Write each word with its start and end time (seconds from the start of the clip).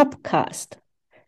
Topcast. 0.00 0.80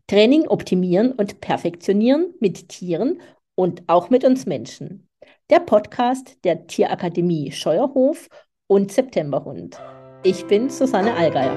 Training 0.06 0.48
optimieren 0.48 1.12
und 1.12 1.42
perfektionieren 1.42 2.32
mit 2.40 2.70
Tieren 2.70 3.20
und 3.54 3.82
auch 3.86 4.08
mit 4.08 4.24
uns 4.24 4.46
Menschen. 4.46 5.06
Der 5.50 5.60
Podcast 5.60 6.42
der 6.42 6.66
Tierakademie 6.66 7.52
Scheuerhof 7.52 8.30
und 8.68 8.90
Septemberhund. 8.90 9.78
Ich 10.22 10.46
bin 10.46 10.70
Susanne 10.70 11.14
Allgeier. 11.14 11.54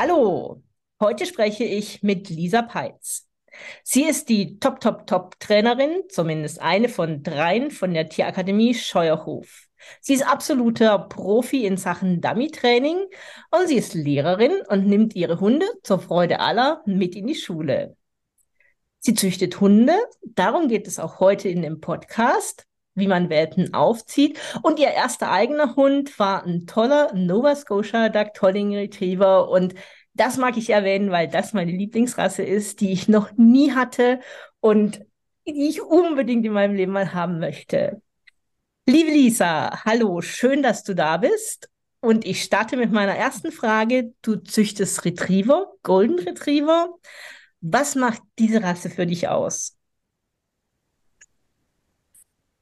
Hallo, 0.00 0.64
heute 1.00 1.26
spreche 1.26 1.62
ich 1.62 2.02
mit 2.02 2.28
Lisa 2.28 2.62
Peitz. 2.62 3.28
Sie 3.84 4.02
ist 4.02 4.28
die 4.28 4.58
Top, 4.58 4.80
Top, 4.80 5.06
Top-Trainerin, 5.06 6.02
zumindest 6.08 6.60
eine 6.60 6.88
von 6.88 7.22
dreien 7.22 7.70
von 7.70 7.94
der 7.94 8.08
Tierakademie 8.08 8.74
Scheuerhof. 8.74 9.63
Sie 10.00 10.14
ist 10.14 10.26
absoluter 10.26 10.98
Profi 10.98 11.64
in 11.64 11.76
Sachen 11.76 12.20
Dummy-Training 12.20 12.98
und 13.50 13.68
sie 13.68 13.76
ist 13.76 13.94
Lehrerin 13.94 14.52
und 14.68 14.86
nimmt 14.86 15.14
ihre 15.14 15.40
Hunde 15.40 15.66
zur 15.82 15.98
Freude 15.98 16.40
aller 16.40 16.82
mit 16.86 17.16
in 17.16 17.26
die 17.26 17.34
Schule. 17.34 17.96
Sie 19.00 19.14
züchtet 19.14 19.60
Hunde, 19.60 19.94
darum 20.22 20.68
geht 20.68 20.86
es 20.86 20.98
auch 20.98 21.20
heute 21.20 21.48
in 21.48 21.62
dem 21.62 21.80
Podcast, 21.80 22.66
wie 22.94 23.06
man 23.06 23.28
Welpen 23.28 23.74
aufzieht. 23.74 24.38
Und 24.62 24.78
ihr 24.78 24.88
erster 24.88 25.30
eigener 25.30 25.76
Hund 25.76 26.18
war 26.18 26.44
ein 26.44 26.66
toller 26.66 27.12
Nova 27.14 27.54
Scotia 27.54 28.08
Duck 28.08 28.34
Tolling 28.34 28.74
Retriever 28.74 29.50
und 29.50 29.74
das 30.14 30.36
mag 30.38 30.56
ich 30.56 30.70
erwähnen, 30.70 31.10
weil 31.10 31.28
das 31.28 31.52
meine 31.52 31.72
Lieblingsrasse 31.72 32.42
ist, 32.42 32.80
die 32.80 32.92
ich 32.92 33.08
noch 33.08 33.32
nie 33.36 33.72
hatte 33.72 34.20
und 34.60 35.04
die 35.46 35.68
ich 35.68 35.82
unbedingt 35.82 36.46
in 36.46 36.52
meinem 36.52 36.74
Leben 36.74 36.92
mal 36.92 37.12
haben 37.12 37.38
möchte. 37.40 38.00
Liebe 38.86 39.10
Lisa, 39.10 39.82
hallo, 39.86 40.20
schön, 40.20 40.62
dass 40.62 40.84
du 40.84 40.94
da 40.94 41.16
bist. 41.16 41.70
Und 42.00 42.26
ich 42.26 42.42
starte 42.42 42.76
mit 42.76 42.92
meiner 42.92 43.16
ersten 43.16 43.50
Frage. 43.50 44.12
Du 44.20 44.36
züchtest 44.36 45.06
Retriever, 45.06 45.72
Golden 45.82 46.18
Retriever. 46.18 46.90
Was 47.62 47.94
macht 47.94 48.20
diese 48.38 48.62
Rasse 48.62 48.90
für 48.90 49.06
dich 49.06 49.26
aus? 49.28 49.78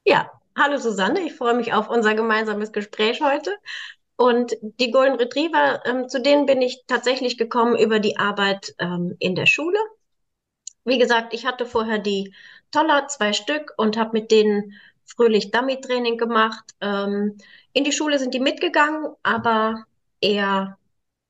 Ja, 0.05 0.31
hallo 0.56 0.77
Susanne, 0.78 1.23
ich 1.23 1.34
freue 1.34 1.55
mich 1.55 1.73
auf 1.73 1.89
unser 1.89 2.15
gemeinsames 2.15 2.70
Gespräch 2.70 3.20
heute. 3.20 3.56
Und 4.15 4.55
die 4.62 4.93
Golden 4.93 5.17
Retriever, 5.17 5.84
ähm, 5.87 6.09
zu 6.09 6.23
denen 6.23 6.47
bin 6.47 6.62
ich 6.62 6.84
tatsächlich 6.87 7.37
gekommen 7.37 7.77
über 7.77 7.98
die 7.98 8.17
Arbeit 8.17 8.77
ähm, 8.78 9.17
in 9.19 9.34
der 9.34 9.47
Schule. 9.47 9.78
Wie 10.84 10.98
gesagt, 10.98 11.34
ich 11.34 11.47
hatte 11.47 11.67
vorher 11.67 11.98
die 11.98 12.33
Toller, 12.70 13.09
zwei 13.09 13.33
Stück, 13.33 13.75
und 13.77 13.97
habe 13.97 14.12
mit 14.12 14.31
denen 14.31 14.75
fröhlich 15.17 15.51
Dummy-Training 15.51 16.19
gemacht. 16.19 16.65
Ähm, 16.81 17.39
in 17.73 17.85
die 17.85 17.93
Schule 17.93 18.19
sind 18.19 18.35
die 18.35 18.41
mitgegangen, 18.41 19.15
aber 19.23 19.85
eher 20.21 20.79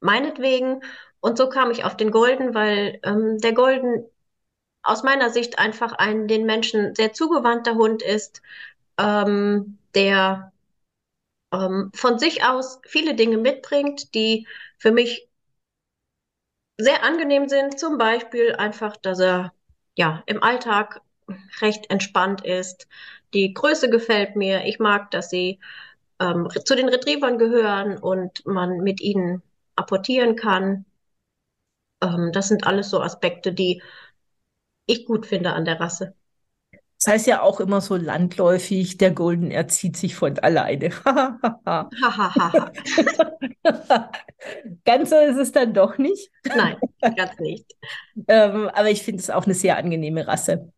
meinetwegen. 0.00 0.82
Und 1.20 1.38
so 1.38 1.48
kam 1.48 1.70
ich 1.70 1.84
auf 1.84 1.96
den 1.96 2.10
Golden, 2.10 2.54
weil 2.54 3.00
ähm, 3.04 3.38
der 3.38 3.52
Golden 3.52 4.04
aus 4.82 5.02
meiner 5.02 5.30
Sicht 5.30 5.58
einfach 5.58 5.92
ein 5.92 6.26
den 6.26 6.44
Menschen 6.44 6.94
sehr 6.94 7.12
zugewandter 7.12 7.76
Hund 7.76 8.02
ist, 8.02 8.42
ähm, 8.98 9.78
der 9.94 10.52
ähm, 11.52 11.92
von 11.94 12.18
sich 12.18 12.44
aus 12.44 12.80
viele 12.86 13.14
Dinge 13.14 13.38
mitbringt, 13.38 14.14
die 14.14 14.46
für 14.78 14.90
mich 14.90 15.28
sehr 16.78 17.04
angenehm 17.04 17.48
sind. 17.48 17.78
Zum 17.78 17.98
Beispiel 17.98 18.54
einfach, 18.56 18.96
dass 18.96 19.20
er 19.20 19.52
ja 19.96 20.22
im 20.26 20.42
Alltag 20.42 21.00
recht 21.60 21.90
entspannt 21.90 22.44
ist, 22.44 22.88
die 23.34 23.54
Größe 23.54 23.90
gefällt 23.90 24.36
mir. 24.36 24.64
Ich 24.64 24.78
mag, 24.78 25.10
dass 25.10 25.30
sie 25.30 25.58
ähm, 26.20 26.48
zu 26.64 26.76
den 26.76 26.88
Retrievern 26.88 27.38
gehören 27.38 27.98
und 27.98 28.44
man 28.46 28.78
mit 28.78 29.00
ihnen 29.00 29.42
apportieren 29.76 30.36
kann. 30.36 30.84
Ähm, 32.02 32.30
das 32.32 32.48
sind 32.48 32.66
alles 32.66 32.90
so 32.90 33.00
Aspekte, 33.00 33.52
die 33.52 33.82
ich 34.86 35.06
gut 35.06 35.26
finde 35.26 35.52
an 35.52 35.64
der 35.64 35.80
Rasse. 35.80 36.14
Das 37.04 37.14
heißt 37.14 37.26
ja 37.26 37.42
auch 37.42 37.58
immer 37.58 37.80
so 37.80 37.96
landläufig, 37.96 38.96
der 38.96 39.10
Golden 39.10 39.50
erzieht 39.50 39.96
sich 39.96 40.14
von 40.14 40.38
alleine. 40.38 40.90
ganz 44.84 45.10
so 45.10 45.16
ist 45.16 45.36
es 45.36 45.50
dann 45.50 45.74
doch 45.74 45.98
nicht. 45.98 46.30
Nein, 46.44 46.76
ganz 47.16 47.40
nicht. 47.40 47.74
ähm, 48.28 48.70
aber 48.72 48.90
ich 48.90 49.02
finde 49.02 49.20
es 49.20 49.30
auch 49.30 49.46
eine 49.46 49.54
sehr 49.54 49.78
angenehme 49.78 50.28
Rasse. 50.28 50.71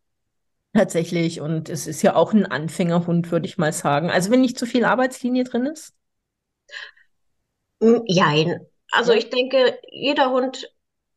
Tatsächlich. 0.75 1.41
Und 1.41 1.69
es 1.69 1.87
ist 1.87 2.03
ja 2.03 2.17
auch 2.17 2.33
ein 2.33 2.47
Anfängerhund, 2.47 3.31
würde 3.31 3.47
ich 3.47 3.59
mal 3.59 3.73
sagen. 3.73 4.11
Also 4.11 4.31
wenn 4.33 4.41
nicht 4.41 4.59
zu 4.59 4.67
viel 4.67 4.85
Arbeitslinie 4.85 5.45
drin 5.45 5.67
ist? 5.67 5.95
Nein. 7.81 8.49
Mm, 8.49 8.67
also 8.91 9.13
ich 9.13 9.31
denke, 9.31 9.79
jeder 9.91 10.31
Hund 10.31 10.71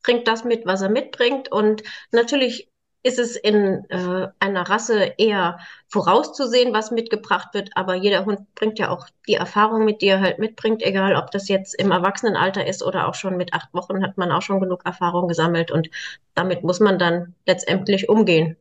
bringt 0.03 0.28
das 0.28 0.44
mit, 0.44 0.67
was 0.67 0.81
er 0.84 0.90
mitbringt. 0.90 1.51
Und 1.51 1.81
natürlich 2.12 2.69
ist 3.01 3.17
es 3.17 3.35
in 3.35 3.84
äh, 3.90 4.28
einer 4.40 4.69
Rasse 4.69 5.13
eher 5.17 5.59
vorauszusehen, 5.88 6.72
was 6.72 6.91
mitgebracht 6.91 7.56
wird. 7.56 7.72
Aber 7.73 7.96
jeder 7.96 8.25
Hund 8.25 8.53
bringt 8.53 8.78
ja 8.78 8.91
auch 8.91 9.07
die 9.28 9.35
Erfahrung 9.35 9.85
mit, 9.85 10.03
die 10.03 10.07
er 10.07 10.22
halt 10.22 10.38
mitbringt, 10.38 10.84
egal 10.84 11.16
ob 11.16 11.31
das 11.31 11.47
jetzt 11.47 11.73
im 11.73 11.90
Erwachsenenalter 11.90 12.67
ist 12.67 12.84
oder 12.84 13.07
auch 13.07 13.16
schon 13.16 13.38
mit 13.38 13.53
acht 13.53 13.73
Wochen 13.73 14.03
hat 14.03 14.17
man 14.17 14.31
auch 14.31 14.41
schon 14.44 14.59
genug 14.59 14.85
Erfahrung 14.85 15.28
gesammelt. 15.28 15.72
Und 15.72 15.90
damit 16.35 16.63
muss 16.63 16.79
man 16.79 17.00
dann 17.00 17.34
letztendlich 17.47 18.07
umgehen. 18.07 18.56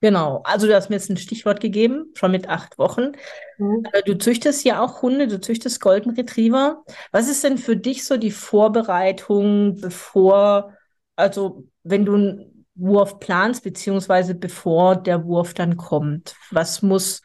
Genau, 0.00 0.42
also 0.44 0.68
du 0.68 0.74
hast 0.74 0.90
mir 0.90 0.96
jetzt 0.96 1.10
ein 1.10 1.16
Stichwort 1.16 1.60
gegeben, 1.60 2.12
schon 2.14 2.30
mit 2.30 2.48
acht 2.48 2.78
Wochen. 2.78 3.12
Mhm. 3.58 3.84
Äh, 3.92 4.02
du 4.02 4.16
züchtest 4.16 4.64
ja 4.64 4.80
auch 4.80 5.02
Hunde, 5.02 5.26
du 5.26 5.40
züchtest 5.40 5.80
Golden 5.80 6.10
Retriever. 6.10 6.84
Was 7.10 7.28
ist 7.28 7.42
denn 7.42 7.58
für 7.58 7.76
dich 7.76 8.04
so 8.04 8.16
die 8.16 8.30
Vorbereitung, 8.30 9.80
bevor, 9.80 10.72
also 11.16 11.64
wenn 11.82 12.04
du 12.04 12.14
einen 12.14 12.66
Wurf 12.76 13.18
planst, 13.18 13.64
beziehungsweise 13.64 14.36
bevor 14.36 14.94
der 14.94 15.24
Wurf 15.24 15.52
dann 15.54 15.76
kommt? 15.76 16.36
Was 16.52 16.80
muss, 16.82 17.22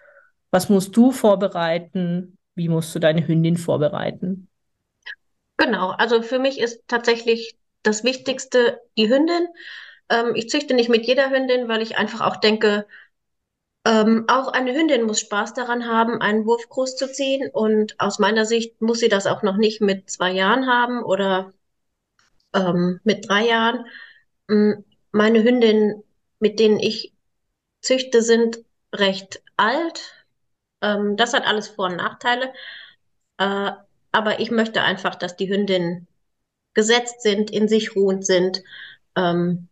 was 0.50 0.67
musst 0.69 0.97
du 0.97 1.11
vorbereiten? 1.11 2.40
Wie 2.55 2.69
musst 2.69 2.95
du 2.95 3.00
deine 3.00 3.28
Hündin 3.28 3.57
vorbereiten? 3.57 4.50
Genau, 5.57 5.91
also 5.91 6.23
für 6.23 6.40
mich 6.40 6.59
ist 6.59 6.81
tatsächlich 6.88 7.55
das 7.84 8.03
Wichtigste 8.03 8.79
die 8.97 9.09
Hündin. 9.09 9.47
Ähm, 10.13 10.35
ich 10.35 10.50
züchte 10.50 10.75
nicht 10.75 10.90
mit 10.90 11.06
jeder 11.07 11.31
Hündin, 11.31 11.68
weil 11.68 11.81
ich 11.81 11.97
einfach 11.97 12.22
auch 12.22 12.38
denke, 12.38 12.85
ähm, 13.85 14.25
auch 14.28 14.47
eine 14.50 14.74
Hündin 14.74 15.03
muss 15.03 15.19
Spaß 15.19 15.53
daran 15.56 15.88
haben, 15.88 16.22
einen 16.22 16.46
Wurf 16.46 16.69
groß 16.69 16.96
zu 16.96 17.12
ziehen. 17.12 17.50
Und 17.51 18.00
aus 18.00 18.19
meiner 18.19 18.46
Sicht 18.46 18.81
muss 18.81 19.00
sie 19.00 19.09
das 19.09 19.28
auch 19.28 19.44
noch 19.44 19.57
nicht 19.57 19.81
mit 19.81 20.09
zwei 20.09 20.31
Jahren 20.31 20.68
haben 20.68 21.03
oder 21.03 21.53
ähm, 22.53 23.00
mit 23.03 23.28
drei 23.28 23.47
Jahren. 23.47 23.85
Ähm, 24.50 24.85
meine 25.12 25.44
Hündinnen, 25.44 26.03
mit 26.40 26.59
denen 26.59 26.79
ich 26.79 27.13
züchte, 27.81 28.22
sind 28.22 28.59
recht 28.94 29.41
alt. 29.57 30.25
Ähm, 30.81 31.18
das 31.18 31.34
hat 31.34 31.46
alles 31.46 31.69
Vor- 31.69 31.88
und 31.88 31.97
Nachteile. 31.97 32.53
Äh, 33.38 33.72
aber 34.12 34.40
ich 34.40 34.52
möchte 34.52 34.81
einfach, 34.84 35.16
dass 35.16 35.35
die 35.38 35.50
Hündinnen 35.50 36.07
gesetzt 36.73 37.22
sind, 37.22 37.52
in 37.52 37.68
sich 37.68 37.96
ruhend 37.96 38.25
sind. 38.25 38.63
Ähm, 39.16 39.69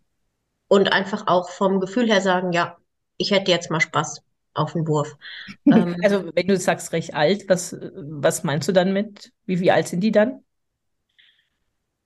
und 0.71 0.93
einfach 0.93 1.27
auch 1.27 1.49
vom 1.49 1.81
Gefühl 1.81 2.07
her 2.07 2.21
sagen, 2.21 2.53
ja, 2.53 2.77
ich 3.17 3.31
hätte 3.31 3.51
jetzt 3.51 3.69
mal 3.69 3.81
Spaß 3.81 4.23
auf 4.53 4.71
den 4.71 4.87
Wurf. 4.87 5.17
Ähm, 5.65 5.97
also 6.01 6.31
wenn 6.33 6.47
du 6.47 6.55
sagst 6.55 6.93
recht 6.93 7.13
alt, 7.13 7.49
was, 7.49 7.75
was 7.93 8.45
meinst 8.45 8.69
du 8.69 8.71
dann 8.71 8.93
mit? 8.93 9.33
Wie, 9.45 9.59
wie 9.59 9.69
alt 9.69 9.89
sind 9.89 9.99
die 9.99 10.13
dann? 10.13 10.45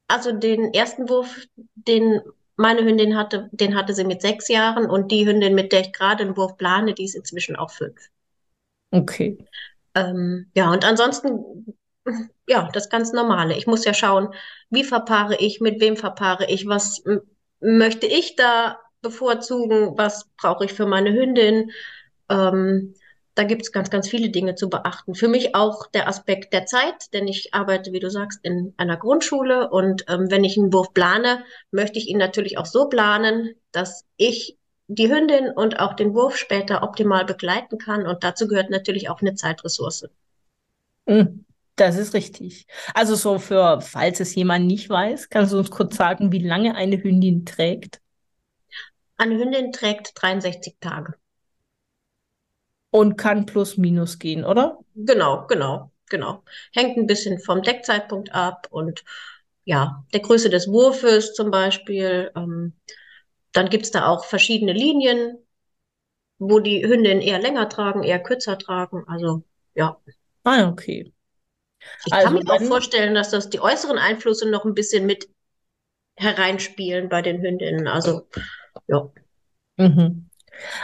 Also 0.07 0.31
den 0.31 0.73
ersten 0.73 1.07
Wurf, 1.09 1.45
den 1.75 2.21
meine 2.55 2.83
Hündin 2.83 3.15
hatte, 3.15 3.49
den 3.51 3.75
hatte 3.75 3.93
sie 3.93 4.03
mit 4.03 4.23
sechs 4.23 4.47
Jahren 4.47 4.89
und 4.89 5.11
die 5.11 5.27
Hündin, 5.27 5.53
mit 5.53 5.71
der 5.71 5.81
ich 5.81 5.93
gerade 5.93 6.23
einen 6.23 6.35
Wurf 6.35 6.57
plane, 6.57 6.95
die 6.95 7.03
ist 7.05 7.15
inzwischen 7.15 7.55
auch 7.55 7.69
fünf. 7.69 8.09
Okay. 8.89 9.37
Ähm, 9.93 10.49
ja, 10.55 10.71
und 10.71 10.83
ansonsten, 10.85 11.75
ja, 12.47 12.67
das 12.73 12.89
ganz 12.89 13.13
Normale. 13.13 13.55
Ich 13.55 13.67
muss 13.67 13.85
ja 13.85 13.93
schauen, 13.93 14.29
wie 14.71 14.83
verpaare 14.83 15.35
ich, 15.35 15.61
mit 15.61 15.79
wem 15.81 15.97
verpaare 15.97 16.49
ich, 16.49 16.67
was 16.67 17.03
möchte 17.59 18.07
ich 18.07 18.35
da 18.35 18.79
bevorzugen? 19.01 19.97
Was 19.97 20.25
brauche 20.37 20.65
ich 20.65 20.73
für 20.73 20.85
meine 20.85 21.13
Hündin? 21.13 21.71
Ähm, 22.29 22.95
da 23.35 23.43
gibt 23.43 23.63
es 23.63 23.71
ganz, 23.71 23.89
ganz 23.89 24.09
viele 24.09 24.29
Dinge 24.29 24.55
zu 24.55 24.69
beachten. 24.69 25.13
Für 25.13 25.27
mich 25.27 25.55
auch 25.55 25.87
der 25.87 26.07
Aspekt 26.07 26.53
der 26.53 26.65
Zeit, 26.65 27.13
denn 27.13 27.27
ich 27.27 27.53
arbeite, 27.53 27.91
wie 27.91 27.99
du 27.99 28.09
sagst, 28.09 28.39
in 28.43 28.73
einer 28.77 28.97
Grundschule 28.97 29.69
und 29.69 30.05
ähm, 30.07 30.31
wenn 30.31 30.45
ich 30.45 30.57
einen 30.57 30.71
Wurf 30.71 30.93
plane, 30.93 31.43
möchte 31.69 31.99
ich 31.99 32.07
ihn 32.07 32.17
natürlich 32.17 32.57
auch 32.57 32.65
so 32.65 32.87
planen, 32.87 33.53
dass 33.71 34.05
ich 34.15 34.57
die 34.87 35.11
Hündin 35.11 35.49
und 35.49 35.79
auch 35.79 35.93
den 35.93 36.13
Wurf 36.13 36.37
später 36.37 36.81
optimal 36.81 37.25
begleiten 37.25 37.77
kann 37.77 38.07
und 38.07 38.23
dazu 38.23 38.47
gehört 38.47 38.69
natürlich 38.69 39.09
auch 39.09 39.21
eine 39.21 39.35
Zeitressource. 39.35 40.07
Mhm. 41.05 41.44
Das 41.75 41.97
ist 41.97 42.13
richtig. 42.13 42.67
Also 42.93 43.15
so 43.15 43.37
für, 43.37 43.81
falls 43.81 44.19
es 44.19 44.33
jemand 44.35 44.65
nicht 44.65 44.89
weiß, 44.89 45.29
kannst 45.29 45.51
du 45.51 45.57
uns 45.57 45.71
kurz 45.71 45.97
sagen, 45.97 46.31
wie 46.31 46.39
lange 46.39 46.75
eine 46.75 47.01
Hündin 47.01 47.45
trägt? 47.45 47.99
Eine 49.17 49.37
Hündin 49.37 49.71
trägt 49.71 50.11
63 50.15 50.77
Tage. 50.79 51.15
Und 52.91 53.17
kann 53.17 53.45
plus 53.45 53.77
minus 53.77 54.19
gehen, 54.19 54.45
oder? 54.45 54.79
Genau, 54.95 55.45
genau. 55.47 55.91
genau. 56.09 56.43
Hängt 56.73 56.97
ein 56.97 57.07
bisschen 57.07 57.39
vom 57.39 57.61
Deckzeitpunkt 57.61 58.33
ab 58.33 58.67
und 58.71 59.03
ja, 59.65 60.05
der 60.13 60.21
Größe 60.21 60.49
des 60.49 60.67
Wurfes 60.67 61.33
zum 61.33 61.51
Beispiel. 61.51 62.31
Ähm, 62.35 62.73
dann 63.51 63.69
gibt's 63.69 63.91
da 63.91 64.07
auch 64.07 64.25
verschiedene 64.25 64.73
Linien, 64.73 65.37
wo 66.39 66.59
die 66.59 66.85
Hündinnen 66.85 67.21
eher 67.21 67.39
länger 67.39 67.67
tragen, 67.67 68.03
eher 68.03 68.21
kürzer 68.21 68.57
tragen. 68.57 69.03
Also 69.07 69.43
ja. 69.73 69.97
Ah, 70.43 70.69
okay. 70.69 71.14
Ich 72.05 72.11
kann 72.11 72.25
also 72.25 72.33
mir 72.33 72.51
auch 72.51 72.61
vorstellen, 72.61 73.15
dass 73.15 73.31
das 73.31 73.49
die 73.49 73.59
äußeren 73.59 73.97
Einflüsse 73.97 74.49
noch 74.49 74.65
ein 74.65 74.73
bisschen 74.73 75.05
mit 75.05 75.29
hereinspielen 76.17 77.09
bei 77.09 77.21
den 77.21 77.41
Hündinnen. 77.41 77.87
Also 77.87 78.27
ja. 78.87 79.09
Mhm. 79.77 80.29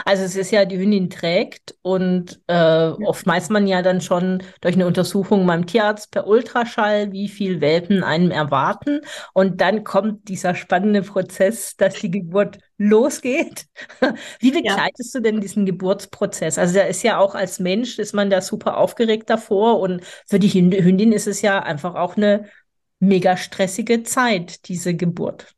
Also 0.04 0.24
es 0.24 0.36
ist 0.36 0.50
ja, 0.50 0.64
die 0.64 0.78
Hündin 0.78 1.10
trägt 1.10 1.74
und 1.82 2.40
äh, 2.46 2.88
oft 3.04 3.26
weiß 3.26 3.50
man 3.50 3.66
ja 3.66 3.82
dann 3.82 4.00
schon 4.00 4.42
durch 4.60 4.74
eine 4.74 4.86
Untersuchung 4.86 5.46
beim 5.46 5.66
Tierarzt 5.66 6.10
per 6.10 6.26
Ultraschall, 6.26 7.12
wie 7.12 7.28
viel 7.28 7.60
Welpen 7.60 8.02
einem 8.04 8.30
erwarten. 8.30 9.00
Und 9.32 9.60
dann 9.60 9.84
kommt 9.84 10.28
dieser 10.28 10.54
spannende 10.54 11.02
Prozess, 11.02 11.76
dass 11.76 11.94
die 11.94 12.10
Geburt 12.10 12.58
losgeht. 12.78 13.66
Wie 14.40 14.50
begleitest 14.50 15.14
ja. 15.14 15.20
du 15.20 15.22
denn 15.22 15.40
diesen 15.40 15.66
Geburtsprozess? 15.66 16.58
Also 16.58 16.74
da 16.74 16.82
ist 16.82 17.04
ja 17.04 17.18
auch 17.18 17.36
als 17.36 17.60
Mensch, 17.60 17.98
ist 17.98 18.12
man 18.12 18.28
da 18.28 18.40
super 18.40 18.76
aufgeregt 18.76 19.30
davor 19.30 19.78
und 19.78 20.02
für 20.26 20.40
die 20.40 20.50
Hündin 20.50 21.12
ist 21.12 21.28
es 21.28 21.42
ja 21.42 21.62
einfach 21.62 21.94
auch 21.94 22.16
eine 22.16 22.48
mega 22.98 23.36
stressige 23.36 24.02
Zeit, 24.02 24.68
diese 24.68 24.94
Geburt. 24.94 25.54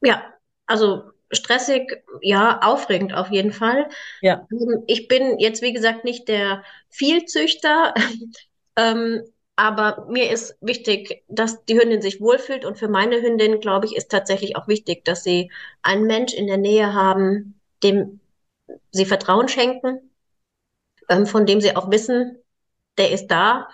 Ja, 0.00 0.22
also 0.66 1.13
stressig, 1.34 2.02
ja, 2.20 2.60
aufregend 2.62 3.14
auf 3.14 3.30
jeden 3.30 3.52
Fall. 3.52 3.88
Ja. 4.20 4.46
Ähm, 4.50 4.84
ich 4.86 5.08
bin 5.08 5.38
jetzt, 5.38 5.62
wie 5.62 5.72
gesagt, 5.72 6.04
nicht 6.04 6.28
der 6.28 6.62
Vielzüchter, 6.90 7.94
ähm, 8.76 9.22
aber 9.56 10.06
mir 10.10 10.30
ist 10.30 10.56
wichtig, 10.60 11.22
dass 11.28 11.64
die 11.64 11.78
Hündin 11.78 12.02
sich 12.02 12.20
wohlfühlt 12.20 12.64
und 12.64 12.76
für 12.76 12.88
meine 12.88 13.22
Hündin, 13.22 13.60
glaube 13.60 13.86
ich, 13.86 13.94
ist 13.94 14.10
tatsächlich 14.10 14.56
auch 14.56 14.66
wichtig, 14.66 15.04
dass 15.04 15.22
sie 15.22 15.50
einen 15.82 16.06
Mensch 16.06 16.34
in 16.34 16.48
der 16.48 16.56
Nähe 16.56 16.92
haben, 16.92 17.60
dem 17.82 18.20
sie 18.90 19.04
Vertrauen 19.04 19.48
schenken, 19.48 20.10
ähm, 21.08 21.26
von 21.26 21.46
dem 21.46 21.60
sie 21.60 21.76
auch 21.76 21.90
wissen, 21.90 22.38
der 22.98 23.12
ist 23.12 23.28
da. 23.28 23.68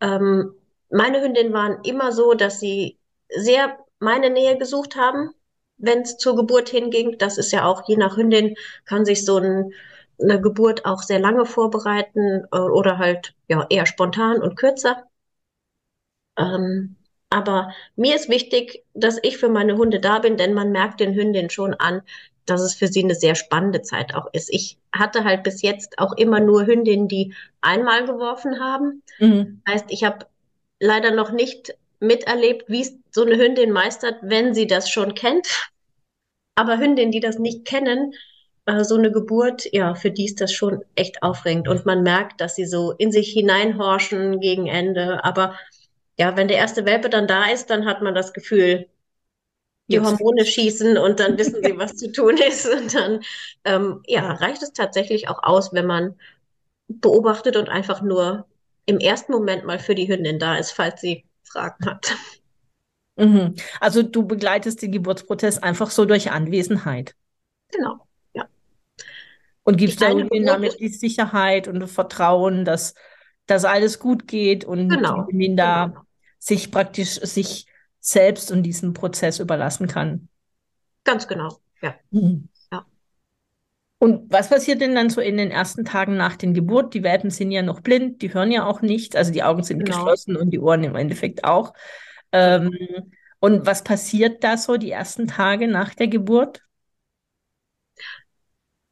Ähm, 0.00 0.54
meine 0.88 1.20
Hündinnen 1.20 1.52
waren 1.52 1.82
immer 1.84 2.12
so, 2.12 2.34
dass 2.34 2.60
sie 2.60 2.98
sehr 3.28 3.78
meine 3.98 4.30
Nähe 4.30 4.56
gesucht 4.56 4.96
haben 4.96 5.34
wenn 5.80 6.02
es 6.02 6.16
zur 6.16 6.36
Geburt 6.36 6.68
hinging. 6.68 7.18
Das 7.18 7.38
ist 7.38 7.52
ja 7.52 7.64
auch 7.64 7.88
je 7.88 7.96
nach 7.96 8.16
Hündin, 8.16 8.56
kann 8.84 9.04
sich 9.04 9.24
so 9.24 9.38
ein, 9.38 9.72
eine 10.20 10.40
Geburt 10.40 10.84
auch 10.84 11.02
sehr 11.02 11.18
lange 11.18 11.46
vorbereiten 11.46 12.44
äh, 12.52 12.58
oder 12.58 12.98
halt 12.98 13.34
ja 13.48 13.66
eher 13.68 13.86
spontan 13.86 14.42
und 14.42 14.56
kürzer. 14.56 15.04
Ähm, 16.38 16.96
aber 17.30 17.72
mir 17.96 18.16
ist 18.16 18.28
wichtig, 18.28 18.84
dass 18.94 19.18
ich 19.22 19.38
für 19.38 19.48
meine 19.48 19.76
Hunde 19.76 20.00
da 20.00 20.18
bin, 20.18 20.36
denn 20.36 20.52
man 20.52 20.72
merkt 20.72 21.00
den 21.00 21.14
Hündinnen 21.14 21.50
schon 21.50 21.74
an, 21.74 22.02
dass 22.44 22.60
es 22.60 22.74
für 22.74 22.88
sie 22.88 23.04
eine 23.04 23.14
sehr 23.14 23.36
spannende 23.36 23.82
Zeit 23.82 24.14
auch 24.14 24.26
ist. 24.32 24.52
Ich 24.52 24.78
hatte 24.92 25.24
halt 25.24 25.44
bis 25.44 25.62
jetzt 25.62 25.98
auch 25.98 26.12
immer 26.16 26.40
nur 26.40 26.66
Hündinnen, 26.66 27.06
die 27.06 27.34
einmal 27.60 28.04
geworfen 28.04 28.58
haben. 28.58 29.02
Mhm. 29.20 29.62
Heißt, 29.68 29.86
ich 29.88 30.02
habe 30.02 30.26
leider 30.80 31.12
noch 31.12 31.30
nicht 31.30 31.76
miterlebt, 32.00 32.68
wie 32.68 32.82
es 32.82 32.94
so 33.10 33.24
eine 33.24 33.36
Hündin 33.36 33.70
meistert, 33.70 34.16
wenn 34.22 34.54
sie 34.54 34.66
das 34.66 34.90
schon 34.90 35.14
kennt. 35.14 35.70
Aber 36.54 36.78
Hündinnen, 36.78 37.12
die 37.12 37.20
das 37.20 37.38
nicht 37.38 37.64
kennen, 37.64 38.14
äh, 38.66 38.84
so 38.84 38.96
eine 38.96 39.12
Geburt, 39.12 39.72
ja, 39.72 39.94
für 39.94 40.10
die 40.10 40.26
ist 40.26 40.40
das 40.40 40.52
schon 40.52 40.84
echt 40.94 41.22
aufregend. 41.22 41.68
Und 41.68 41.86
man 41.86 42.02
merkt, 42.02 42.40
dass 42.40 42.56
sie 42.56 42.66
so 42.66 42.92
in 42.92 43.12
sich 43.12 43.32
hineinhorchen 43.32 44.40
gegen 44.40 44.66
Ende. 44.66 45.24
Aber 45.24 45.58
ja, 46.18 46.36
wenn 46.36 46.48
der 46.48 46.58
erste 46.58 46.84
Welpe 46.84 47.08
dann 47.10 47.26
da 47.28 47.50
ist, 47.50 47.70
dann 47.70 47.86
hat 47.86 48.02
man 48.02 48.14
das 48.14 48.32
Gefühl, 48.32 48.88
die 49.90 49.96
Jetzt. 49.96 50.06
Hormone 50.06 50.44
schießen 50.46 50.98
und 50.98 51.20
dann 51.20 51.36
wissen 51.38 51.62
sie, 51.62 51.76
was 51.78 51.96
zu 51.96 52.12
tun 52.12 52.36
ist. 52.38 52.66
Und 52.68 52.94
dann 52.94 53.20
ähm, 53.64 54.02
ja, 54.06 54.32
reicht 54.34 54.62
es 54.62 54.72
tatsächlich 54.72 55.28
auch 55.28 55.42
aus, 55.42 55.72
wenn 55.72 55.86
man 55.86 56.16
beobachtet 56.88 57.56
und 57.56 57.68
einfach 57.68 58.02
nur 58.02 58.46
im 58.86 58.98
ersten 58.98 59.32
Moment 59.32 59.64
mal 59.64 59.78
für 59.78 59.94
die 59.94 60.08
Hündin 60.08 60.38
da 60.38 60.56
ist, 60.56 60.72
falls 60.72 61.00
sie 61.00 61.24
Fragen 61.42 61.86
hat. 61.86 62.16
Mhm. 63.16 63.54
Also 63.80 64.02
du 64.02 64.26
begleitest 64.26 64.82
den 64.82 64.92
Geburtsprozess 64.92 65.58
einfach 65.58 65.90
so 65.90 66.04
durch 66.04 66.30
Anwesenheit. 66.30 67.14
Genau, 67.68 68.06
ja. 68.32 68.46
Und 69.62 69.76
gibst 69.76 70.00
Hündin 70.00 70.46
damit 70.46 70.80
die 70.80 70.88
Sicherheit 70.88 71.68
und 71.68 71.86
Vertrauen, 71.86 72.64
dass, 72.64 72.94
dass 73.46 73.64
alles 73.64 73.98
gut 73.98 74.26
geht 74.26 74.64
und 74.64 74.88
genau. 74.88 75.24
die 75.26 75.32
Hündin 75.32 75.56
da 75.56 75.86
genau. 75.86 76.00
sich 76.38 76.70
praktisch 76.70 77.20
sich 77.20 77.66
selbst 78.00 78.50
und 78.50 78.62
diesem 78.62 78.94
Prozess 78.94 79.38
überlassen 79.38 79.86
kann. 79.86 80.28
Ganz 81.04 81.28
genau, 81.28 81.58
ja. 81.82 81.94
Mhm. 82.10 82.48
Und 84.00 84.32
was 84.32 84.48
passiert 84.48 84.80
denn 84.80 84.94
dann 84.94 85.10
so 85.10 85.20
in 85.20 85.36
den 85.36 85.50
ersten 85.50 85.84
Tagen 85.84 86.16
nach 86.16 86.34
der 86.36 86.52
Geburt? 86.52 86.94
Die 86.94 87.02
Welpen 87.02 87.28
sind 87.28 87.50
ja 87.50 87.60
noch 87.60 87.80
blind, 87.80 88.22
die 88.22 88.32
hören 88.32 88.50
ja 88.50 88.64
auch 88.64 88.80
nichts, 88.80 89.14
also 89.14 89.30
die 89.30 89.42
Augen 89.42 89.62
sind 89.62 89.84
genau. 89.84 89.98
geschlossen 89.98 90.36
und 90.36 90.52
die 90.52 90.58
Ohren 90.58 90.84
im 90.84 90.96
Endeffekt 90.96 91.44
auch. 91.44 91.74
Ähm, 92.32 92.72
und 93.40 93.66
was 93.66 93.84
passiert 93.84 94.42
da 94.42 94.56
so 94.56 94.78
die 94.78 94.90
ersten 94.90 95.26
Tage 95.28 95.68
nach 95.68 95.94
der 95.94 96.08
Geburt? 96.08 96.62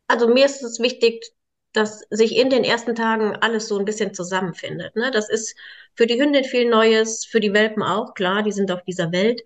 Also 0.09 0.29
mir 0.29 0.45
ist 0.45 0.63
es 0.63 0.79
wichtig, 0.79 1.25
dass 1.73 2.01
sich 2.11 2.37
in 2.37 2.51
den 2.51 2.65
ersten 2.65 2.95
Tagen 2.95 3.35
alles 3.35 3.67
so 3.67 3.79
ein 3.79 3.87
bisschen 3.87 4.13
zusammenfindet. 4.13 4.95
Ne? 4.95 5.11
Das 5.11 5.31
ist 5.31 5.57
für 5.95 6.07
die 6.07 6.21
Hündin 6.21 6.45
viel 6.45 6.69
Neues, 6.69 7.25
für 7.25 7.41
die 7.41 7.55
Welpen 7.55 7.83
auch, 7.83 8.13
klar, 8.13 8.43
die 8.43 8.53
sind 8.53 8.71
auf 8.71 8.83
dieser 8.83 9.11
Welt. 9.11 9.41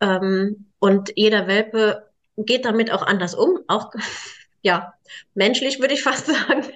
Ähm, 0.00 0.72
und 0.80 1.12
jeder 1.14 1.46
Welpe 1.46 2.10
geht 2.36 2.64
damit 2.64 2.90
auch 2.90 3.02
anders 3.02 3.36
um, 3.36 3.60
auch 3.68 3.92
ja, 4.66 4.94
menschlich 5.34 5.80
würde 5.80 5.94
ich 5.94 6.02
fast 6.10 6.26
sagen, 6.26 6.66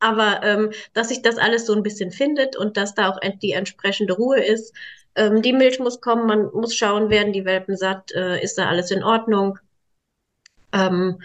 aber 0.00 0.42
ähm, 0.42 0.72
dass 0.92 1.08
sich 1.08 1.22
das 1.22 1.38
alles 1.38 1.64
so 1.66 1.74
ein 1.74 1.82
bisschen 1.84 2.10
findet 2.10 2.56
und 2.56 2.76
dass 2.76 2.94
da 2.94 3.08
auch 3.08 3.20
die 3.42 3.52
entsprechende 3.52 4.14
Ruhe 4.14 4.44
ist. 4.44 4.74
Ähm, 5.14 5.42
die 5.42 5.52
Milch 5.52 5.78
muss 5.78 6.00
kommen, 6.00 6.26
man 6.26 6.46
muss 6.52 6.74
schauen, 6.74 7.08
werden 7.08 7.32
die 7.32 7.44
Welpen 7.44 7.76
satt, 7.76 8.12
äh, 8.12 8.42
ist 8.42 8.58
da 8.58 8.68
alles 8.68 8.90
in 8.90 9.04
Ordnung. 9.04 9.58
Ähm, 10.72 11.22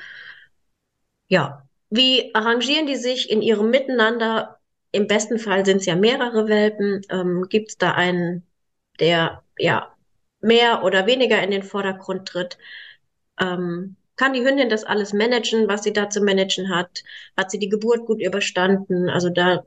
ja, 1.27 1.68
wie 1.89 2.33
arrangieren 2.35 2.85
die 2.88 2.95
sich 2.95 3.29
in 3.31 3.41
ihrem 3.41 3.69
Miteinander? 3.71 4.59
Im 4.91 5.07
besten 5.07 5.39
Fall 5.39 5.65
sind 5.65 5.77
es 5.77 5.85
ja 5.88 5.95
mehrere 5.95 6.47
Welpen. 6.47 7.01
Ähm, 7.09 7.47
Gibt 7.50 7.69
es 7.69 7.77
da 7.77 7.94
einen, 7.94 8.45
der 9.00 9.43
ja 9.57 9.95
mehr 10.41 10.84
oder 10.84 11.07
weniger 11.07 11.41
in 11.43 11.51
den 11.51 11.63
Vordergrund 11.63 12.27
tritt? 12.27 12.57
Ähm, 13.39 13.95
kann 14.21 14.33
die 14.33 14.45
Hündin 14.45 14.69
das 14.69 14.83
alles 14.83 15.13
managen, 15.13 15.67
was 15.67 15.81
sie 15.81 15.93
da 15.93 16.07
zu 16.07 16.21
managen 16.21 16.69
hat? 16.69 17.03
Hat 17.35 17.49
sie 17.49 17.57
die 17.57 17.69
Geburt 17.69 18.05
gut 18.05 18.21
überstanden? 18.21 19.09
Also 19.09 19.31
da 19.31 19.63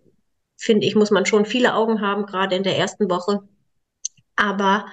finde 0.56 0.87
ich, 0.87 0.94
muss 0.94 1.11
man 1.11 1.26
schon 1.26 1.44
viele 1.44 1.75
Augen 1.75 2.00
haben, 2.00 2.25
gerade 2.25 2.54
in 2.54 2.62
der 2.62 2.78
ersten 2.78 3.11
Woche. 3.11 3.42
Aber 4.37 4.87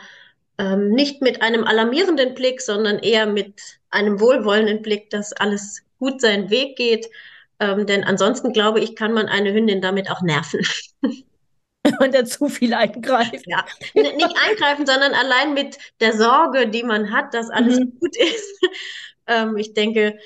ähm, 0.58 0.90
nicht 0.90 1.22
mit 1.22 1.44
einem 1.44 1.64
alarmierenden 1.64 2.34
Blick, 2.34 2.60
sondern 2.60 2.98
eher 2.98 3.28
mit 3.28 3.80
einem 3.92 4.20
wohlwollenden 4.20 4.82
Blick, 4.82 5.12
dass 5.12 5.32
alles 5.32 5.84
gut 6.00 6.22
seinen 6.22 6.50
Weg 6.50 6.76
geht. 6.76 7.08
Ähm, 7.60 7.86
denn 7.86 8.04
ansonsten 8.04 8.54
glaube 8.54 8.80
ich, 8.80 8.96
kann 8.96 9.14
man 9.14 9.28
eine 9.28 9.54
Hündin 9.54 9.80
damit 9.80 10.10
auch 10.10 10.24
nerven. 10.24 10.62
Und 12.00 12.16
dann 12.16 12.26
zu 12.26 12.48
viel 12.48 12.74
eingreifen. 12.74 13.44
Ja, 13.46 13.64
nicht 13.94 14.38
eingreifen, 14.44 14.88
sondern 14.88 15.14
allein 15.14 15.54
mit 15.54 15.78
der 16.00 16.14
Sorge, 16.14 16.68
die 16.68 16.82
man 16.82 17.12
hat, 17.12 17.36
dass 17.36 17.52
alles 17.52 17.80
mhm. 17.80 18.00
gut 18.00 18.16
ist, 18.18 18.60
ähm, 19.32 19.58
ich 19.58 19.74
denke, 19.74 20.18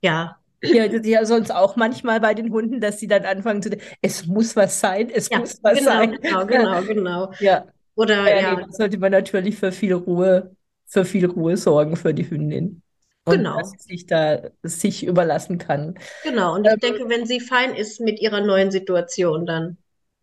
ja. 0.00 0.36
Ja, 0.62 0.84
ja 0.84 1.24
sonst 1.24 1.50
auch 1.50 1.74
manchmal 1.76 2.20
bei 2.20 2.34
den 2.34 2.52
Hunden, 2.52 2.80
dass 2.80 3.00
sie 3.00 3.08
dann 3.08 3.24
anfangen 3.24 3.62
zu 3.62 3.70
denken, 3.70 3.84
es 4.00 4.26
muss 4.26 4.54
was 4.54 4.78
sein, 4.78 5.10
es 5.10 5.28
ja, 5.28 5.40
muss 5.40 5.58
was 5.62 5.78
genau, 5.78 5.90
sein. 5.90 6.18
Genau, 6.20 6.46
genau, 6.46 6.82
genau. 6.82 7.32
Ja. 7.40 7.66
Oder 7.94 8.28
ja, 8.28 8.58
ja. 8.58 8.66
Sollte 8.70 8.98
man 8.98 9.12
natürlich 9.12 9.56
für 9.56 9.72
viel 9.72 9.92
Ruhe, 9.94 10.54
für 10.86 11.04
viel 11.04 11.26
Ruhe 11.26 11.56
sorgen 11.56 11.96
für 11.96 12.14
die 12.14 12.28
Hündin. 12.28 12.82
Und 13.24 13.36
genau. 13.36 13.58
dass 13.58 13.70
sie 13.70 13.78
sich 13.78 14.06
da 14.06 14.50
sich 14.62 15.04
überlassen 15.06 15.58
kann. 15.58 15.94
Genau, 16.24 16.54
und 16.54 16.66
ich 16.66 16.72
ähm, 16.72 16.80
denke, 16.80 17.08
wenn 17.08 17.26
sie 17.26 17.38
fein 17.38 17.74
ist 17.74 18.00
mit 18.00 18.20
ihrer 18.20 18.40
neuen 18.40 18.70
Situation, 18.70 19.46
dann 19.46 19.78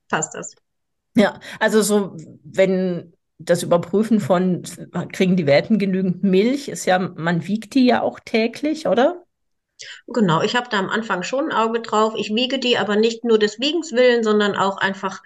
passt 0.10 0.36
das. 0.36 0.55
Ja, 1.15 1.39
also 1.60 1.81
so, 1.81 2.17
wenn 2.43 3.13
das 3.39 3.63
Überprüfen 3.63 4.19
von, 4.19 4.63
kriegen 5.13 5.38
die 5.38 5.48
Welpen 5.48 5.79
genügend 5.79 6.24
Milch, 6.24 6.67
ist 6.67 6.86
ja, 6.86 7.00
man 7.00 7.48
wiegt 7.48 7.74
die 7.74 7.86
ja 7.86 8.01
auch 8.01 8.19
täglich, 8.19 8.86
oder? 8.86 9.24
Genau, 10.08 10.41
ich 10.41 10.55
habe 10.55 10.67
da 10.69 10.77
am 10.77 10.89
Anfang 10.89 11.24
schon 11.24 11.46
ein 11.46 11.58
Auge 11.58 11.79
drauf. 11.79 12.13
Ich 12.17 12.36
wiege 12.36 12.60
die 12.60 12.77
aber 12.77 12.98
nicht 12.98 13.24
nur 13.24 13.39
des 13.39 13.60
Wiegens 13.60 13.93
willen, 13.93 14.24
sondern 14.24 14.58
auch 14.58 14.77
einfach 14.77 15.24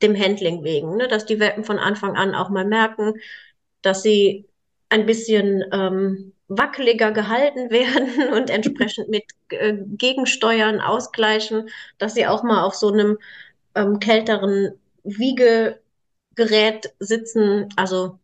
dem 0.00 0.18
Handling 0.18 0.64
wegen, 0.64 0.96
ne? 0.96 1.06
dass 1.06 1.26
die 1.26 1.38
Welpen 1.38 1.64
von 1.64 1.78
Anfang 1.78 2.16
an 2.16 2.34
auch 2.34 2.48
mal 2.48 2.64
merken, 2.64 3.14
dass 3.82 4.02
sie 4.02 4.46
ein 4.88 5.04
bisschen 5.04 5.64
ähm, 5.70 6.32
wackeliger 6.48 7.12
gehalten 7.12 7.70
werden 7.70 8.32
und 8.32 8.48
entsprechend 8.48 9.10
mit 9.10 9.24
äh, 9.50 9.74
Gegensteuern 9.76 10.80
ausgleichen, 10.80 11.68
dass 11.98 12.14
sie 12.14 12.26
auch 12.26 12.42
mal 12.42 12.62
auf 12.62 12.74
so 12.74 12.90
einem 12.90 13.18
ähm, 13.74 13.98
kälteren 14.00 14.72
Wiegegerät 16.38 16.94
sitzen. 16.98 17.68
Also 17.76 18.18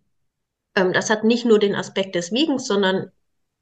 ähm, 0.74 0.92
das 0.92 1.10
hat 1.10 1.24
nicht 1.24 1.44
nur 1.44 1.58
den 1.58 1.74
Aspekt 1.74 2.14
des 2.14 2.32
Wiegens, 2.32 2.66
sondern 2.66 3.10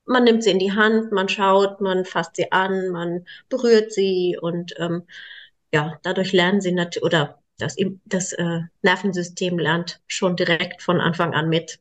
man 0.05 0.25
nimmt 0.25 0.43
sie 0.43 0.51
in 0.51 0.59
die 0.59 0.73
Hand, 0.73 1.13
man 1.13 1.29
schaut, 1.29 1.81
man 1.81 2.05
fasst 2.05 2.37
sie 2.37 2.51
an, 2.53 2.89
man 2.91 3.25
berührt 3.49 3.93
sie 3.93 4.37
und 4.41 4.75
ähm, 4.79 5.05
ja, 5.73 5.99
dadurch 6.03 6.33
lernen 6.33 6.61
sie 6.61 6.73
natürlich, 6.73 7.05
oder 7.05 7.39
das, 7.59 7.77
das 8.05 8.33
äh, 8.33 8.61
Nervensystem 8.83 9.59
lernt 9.59 10.01
schon 10.07 10.37
direkt 10.37 10.83
von 10.83 11.01
Anfang 11.01 11.35
an 11.35 11.49
mit. 11.49 11.79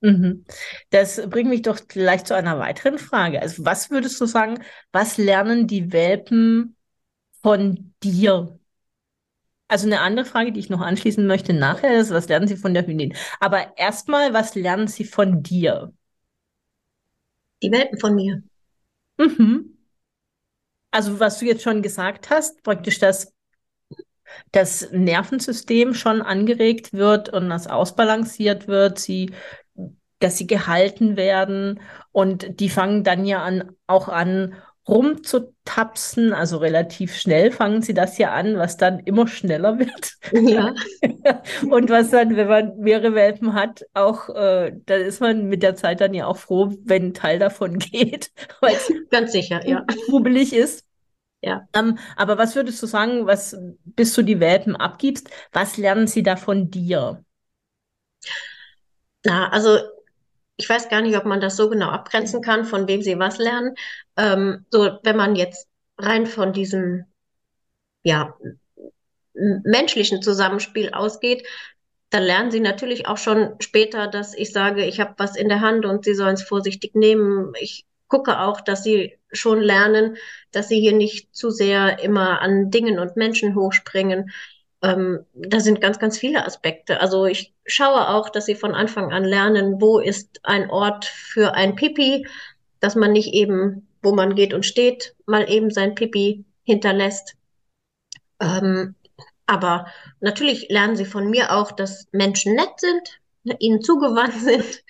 Mhm. 0.00 0.44
Das 0.90 1.20
bringt 1.28 1.50
mich 1.50 1.62
doch 1.62 1.88
gleich 1.88 2.24
zu 2.24 2.34
einer 2.34 2.58
weiteren 2.58 2.98
Frage. 2.98 3.42
Also, 3.42 3.64
was 3.64 3.90
würdest 3.90 4.20
du 4.20 4.26
sagen, 4.26 4.62
was 4.92 5.16
lernen 5.18 5.66
die 5.66 5.92
Welpen 5.92 6.76
von 7.42 7.94
dir? 8.02 8.58
Also 9.68 9.86
eine 9.86 10.00
andere 10.00 10.24
Frage, 10.24 10.52
die 10.52 10.60
ich 10.60 10.70
noch 10.70 10.80
anschließen 10.80 11.26
möchte 11.26 11.52
nachher, 11.52 11.98
ist, 11.98 12.10
was 12.10 12.28
lernen 12.28 12.46
sie 12.46 12.56
von 12.56 12.72
der 12.74 12.86
Hündin? 12.86 13.14
Aber 13.40 13.76
erstmal, 13.76 14.32
was 14.32 14.54
lernen 14.54 14.86
sie 14.86 15.04
von 15.04 15.42
dir? 15.42 15.92
Die 17.62 17.70
Welpen 17.70 17.98
von 17.98 18.14
mir. 18.14 18.42
Mhm. 19.18 19.76
Also, 20.90 21.20
was 21.20 21.38
du 21.38 21.46
jetzt 21.46 21.62
schon 21.62 21.82
gesagt 21.82 22.30
hast, 22.30 22.62
praktisch, 22.62 22.98
dass 22.98 23.32
das 24.52 24.90
Nervensystem 24.92 25.94
schon 25.94 26.22
angeregt 26.22 26.92
wird 26.92 27.28
und 27.28 27.48
das 27.48 27.66
ausbalanciert 27.66 28.68
wird, 28.68 28.98
sie, 28.98 29.32
dass 30.18 30.38
sie 30.38 30.46
gehalten 30.46 31.16
werden 31.16 31.80
und 32.12 32.60
die 32.60 32.70
fangen 32.70 33.04
dann 33.04 33.24
ja 33.24 33.42
an, 33.42 33.72
auch 33.86 34.08
an, 34.08 34.54
rumzutapsen, 34.88 36.32
also 36.32 36.58
relativ 36.58 37.16
schnell 37.16 37.50
fangen 37.50 37.82
sie 37.82 37.94
das 37.94 38.18
ja 38.18 38.32
an, 38.32 38.56
was 38.56 38.76
dann 38.76 39.00
immer 39.00 39.26
schneller 39.26 39.78
wird. 39.78 40.12
Ja. 40.32 40.74
Und 41.70 41.90
was 41.90 42.10
dann, 42.10 42.36
wenn 42.36 42.48
man 42.48 42.78
mehrere 42.78 43.14
Welpen 43.14 43.54
hat, 43.54 43.84
auch, 43.94 44.28
äh, 44.28 44.72
dann 44.86 45.00
ist 45.00 45.20
man 45.20 45.46
mit 45.46 45.62
der 45.62 45.74
Zeit 45.74 46.00
dann 46.00 46.14
ja 46.14 46.26
auch 46.26 46.36
froh, 46.36 46.72
wenn 46.84 47.06
ein 47.06 47.14
Teil 47.14 47.38
davon 47.38 47.78
geht, 47.80 48.30
weil 48.60 48.74
es 48.74 48.92
ganz 49.10 49.32
sicher, 49.32 49.66
ja. 49.66 49.84
trubelig 50.06 50.52
ist. 50.52 50.84
Ja. 51.42 51.68
Ähm, 51.74 51.98
aber 52.16 52.38
was 52.38 52.54
würdest 52.56 52.82
du 52.82 52.86
sagen, 52.86 53.26
was, 53.26 53.56
bis 53.84 54.14
du 54.14 54.22
die 54.22 54.40
Welpen 54.40 54.76
abgibst, 54.76 55.30
was 55.52 55.76
lernen 55.76 56.06
sie 56.06 56.22
da 56.22 56.36
von 56.36 56.70
dir? 56.70 57.24
Na, 59.24 59.48
also 59.50 59.78
ich 60.56 60.68
weiß 60.68 60.88
gar 60.88 61.02
nicht, 61.02 61.16
ob 61.16 61.24
man 61.24 61.40
das 61.40 61.56
so 61.56 61.68
genau 61.68 61.88
abgrenzen 61.90 62.42
kann, 62.42 62.64
von 62.64 62.88
wem 62.88 63.02
sie 63.02 63.18
was 63.18 63.38
lernen. 63.38 63.74
Ähm, 64.16 64.64
so, 64.70 64.98
wenn 65.02 65.16
man 65.16 65.36
jetzt 65.36 65.68
rein 65.98 66.26
von 66.26 66.52
diesem, 66.52 67.04
ja, 68.02 68.34
menschlichen 69.34 70.22
Zusammenspiel 70.22 70.90
ausgeht, 70.90 71.46
dann 72.10 72.22
lernen 72.22 72.50
sie 72.50 72.60
natürlich 72.60 73.06
auch 73.06 73.18
schon 73.18 73.56
später, 73.60 74.06
dass 74.06 74.34
ich 74.34 74.52
sage, 74.52 74.84
ich 74.84 75.00
habe 75.00 75.14
was 75.18 75.36
in 75.36 75.48
der 75.48 75.60
Hand 75.60 75.84
und 75.84 76.04
sie 76.04 76.14
sollen 76.14 76.34
es 76.34 76.42
vorsichtig 76.42 76.94
nehmen. 76.94 77.52
Ich 77.60 77.84
gucke 78.08 78.40
auch, 78.40 78.60
dass 78.60 78.84
sie 78.84 79.18
schon 79.32 79.60
lernen, 79.60 80.16
dass 80.52 80.68
sie 80.68 80.80
hier 80.80 80.92
nicht 80.92 81.34
zu 81.34 81.50
sehr 81.50 82.02
immer 82.02 82.40
an 82.40 82.70
Dingen 82.70 82.98
und 82.98 83.16
Menschen 83.16 83.54
hochspringen. 83.56 84.30
Ähm, 84.86 85.26
da 85.34 85.58
sind 85.58 85.80
ganz, 85.80 85.98
ganz 85.98 86.16
viele 86.16 86.46
Aspekte. 86.46 87.00
Also 87.00 87.26
ich 87.26 87.52
schaue 87.66 88.08
auch, 88.08 88.28
dass 88.28 88.46
sie 88.46 88.54
von 88.54 88.72
Anfang 88.72 89.12
an 89.12 89.24
lernen, 89.24 89.80
wo 89.80 89.98
ist 89.98 90.38
ein 90.44 90.70
Ort 90.70 91.06
für 91.06 91.54
ein 91.54 91.74
Pipi, 91.74 92.28
dass 92.78 92.94
man 92.94 93.10
nicht 93.10 93.34
eben, 93.34 93.88
wo 94.00 94.14
man 94.14 94.36
geht 94.36 94.54
und 94.54 94.64
steht, 94.64 95.16
mal 95.26 95.50
eben 95.50 95.70
sein 95.70 95.96
Pipi 95.96 96.44
hinterlässt. 96.62 97.34
Ähm, 98.40 98.94
aber 99.46 99.86
natürlich 100.20 100.68
lernen 100.68 100.94
sie 100.94 101.04
von 101.04 101.30
mir 101.30 101.52
auch, 101.52 101.72
dass 101.72 102.06
Menschen 102.12 102.54
nett 102.54 102.78
sind, 102.78 103.20
ihnen 103.58 103.82
zugewandt 103.82 104.34
sind, 104.40 104.84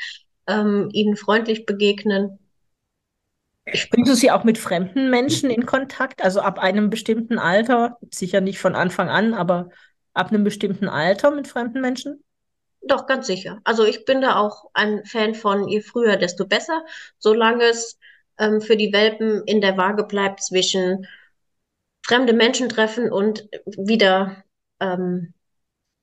ähm, 0.47 0.91
ihnen 0.93 1.17
freundlich 1.17 1.65
begegnen. 1.65 2.39
Bringst 3.67 4.11
du 4.11 4.15
sie 4.15 4.31
auch 4.31 4.45
mit 4.45 4.59
fremden 4.59 5.11
Menschen 5.11 5.51
in 5.51 5.67
Kontakt? 5.67 6.23
Also 6.23 6.41
ab 6.41 6.59
einem 6.59 6.89
bestimmten 6.89 7.39
Alter, 7.39 7.99
sicher 8.13 8.41
nicht 8.41 8.59
von 8.59 8.75
Anfang 8.75 9.09
an, 9.09 9.35
aber 9.35 9.71
ab 10.15 10.31
einem 10.31 10.45
bestimmten 10.45 10.89
Alter 10.89 11.31
mit 11.33 11.49
fremden 11.49 11.81
Menschen? 11.81 12.23
Doch, 12.83 13.07
ganz 13.07 13.27
sicher. 13.27 13.61
Also 13.65 13.85
ich 13.85 14.05
bin 14.05 14.21
da 14.21 14.37
auch 14.37 14.71
ein 14.73 15.05
Fan 15.05 15.35
von, 15.35 15.67
je 15.69 15.81
früher, 15.81 16.17
desto 16.17 16.47
besser, 16.47 16.85
solange 17.19 17.65
es 17.65 17.99
ähm, 18.39 18.61
für 18.61 18.77
die 18.77 18.93
Welpen 18.93 19.43
in 19.47 19.61
der 19.61 19.77
Waage 19.77 20.05
bleibt 20.05 20.43
zwischen 20.43 21.07
fremde 22.07 22.33
Menschen 22.33 22.69
treffen 22.69 23.11
und 23.11 23.49
wieder 23.67 24.45
ähm, 24.79 25.35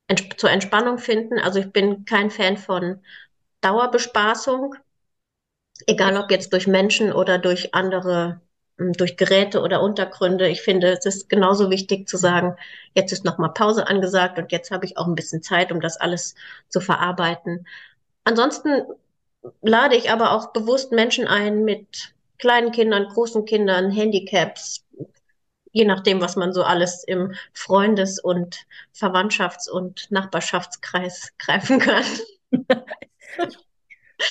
ents 0.08 0.24
zur 0.38 0.52
Entspannung 0.52 0.98
finden. 0.98 1.40
Also 1.40 1.60
ich 1.60 1.72
bin 1.72 2.04
kein 2.06 2.30
Fan 2.30 2.58
von 2.58 3.02
Dauerbespaßung. 3.62 4.76
Egal 5.88 6.18
ob 6.18 6.32
jetzt 6.32 6.54
durch 6.54 6.68
Menschen 6.68 7.12
oder 7.12 7.38
durch 7.38 7.74
andere, 7.74 8.42
hm, 8.78 8.94
durch 8.94 9.18
Geräte 9.18 9.62
oder 9.62 9.82
Untergründe. 9.82 10.48
Ich 10.50 10.62
finde, 10.62 10.92
es 10.92 11.06
ist 11.06 11.30
genauso 11.30 11.70
wichtig 11.70 12.08
zu 12.08 12.18
sagen, 12.18 12.56
jetzt 12.96 13.12
ist 13.12 13.26
nochmal 13.26 13.54
Pause 13.54 13.88
angesagt 13.88 14.38
und 14.38 14.52
jetzt 14.52 14.72
habe 14.72 14.86
ich 14.86 14.98
auch 14.98 15.08
ein 15.08 15.16
bisschen 15.16 15.42
Zeit, 15.44 15.72
um 15.72 15.82
das 15.82 15.98
alles 15.98 16.36
zu 16.70 16.80
verarbeiten. 16.82 17.68
Ansonsten 18.24 18.84
lade 19.62 19.96
ich 19.96 20.12
aber 20.12 20.32
auch 20.32 20.54
bewusst 20.54 20.92
Menschen 20.92 21.28
ein 21.28 21.64
mit 21.66 22.14
kleinen 22.38 22.72
Kindern, 22.72 23.08
großen 23.08 23.46
Kindern, 23.46 23.92
Handicaps, 23.92 24.86
je 25.72 25.86
nachdem, 25.86 26.22
was 26.22 26.36
man 26.36 26.54
so 26.54 26.64
alles 26.64 27.04
im 27.04 27.34
Freundes- 27.54 28.20
und 28.20 28.66
Verwandtschafts- 28.96 29.70
und 29.70 30.10
Nachbarschaftskreis 30.12 31.34
greifen 31.38 31.80
kann. 31.80 32.06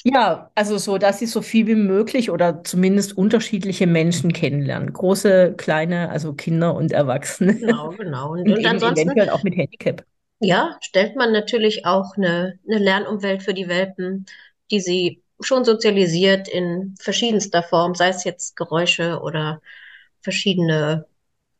Ja, 0.04 0.50
also 0.54 0.78
so, 0.78 0.98
dass 0.98 1.18
sie 1.18 1.26
so 1.26 1.42
viel 1.42 1.66
wie 1.66 1.74
möglich 1.74 2.30
oder 2.30 2.64
zumindest 2.64 3.16
unterschiedliche 3.16 3.86
Menschen 3.86 4.32
kennenlernen. 4.32 4.92
Große, 4.92 5.54
kleine, 5.56 6.10
also 6.10 6.32
Kinder 6.32 6.74
und 6.74 6.92
Erwachsene. 6.92 7.54
Genau, 7.54 7.90
genau. 7.90 8.32
Und, 8.32 8.48
und, 8.48 8.58
und 8.58 8.66
ansonsten 8.66 9.10
eventuell 9.10 9.30
auch 9.30 9.42
mit 9.42 9.56
Handicap. 9.56 10.04
Ja, 10.40 10.76
stellt 10.80 11.16
man 11.16 11.32
natürlich 11.32 11.86
auch 11.86 12.16
eine, 12.16 12.58
eine 12.66 12.78
Lernumwelt 12.78 13.42
für 13.42 13.54
die 13.54 13.68
Welpen, 13.68 14.26
die 14.70 14.80
sie 14.80 15.22
schon 15.40 15.64
sozialisiert 15.64 16.48
in 16.48 16.94
verschiedenster 17.00 17.62
Form, 17.62 17.94
sei 17.94 18.08
es 18.08 18.24
jetzt 18.24 18.56
Geräusche 18.56 19.20
oder 19.20 19.60
verschiedene 20.20 21.06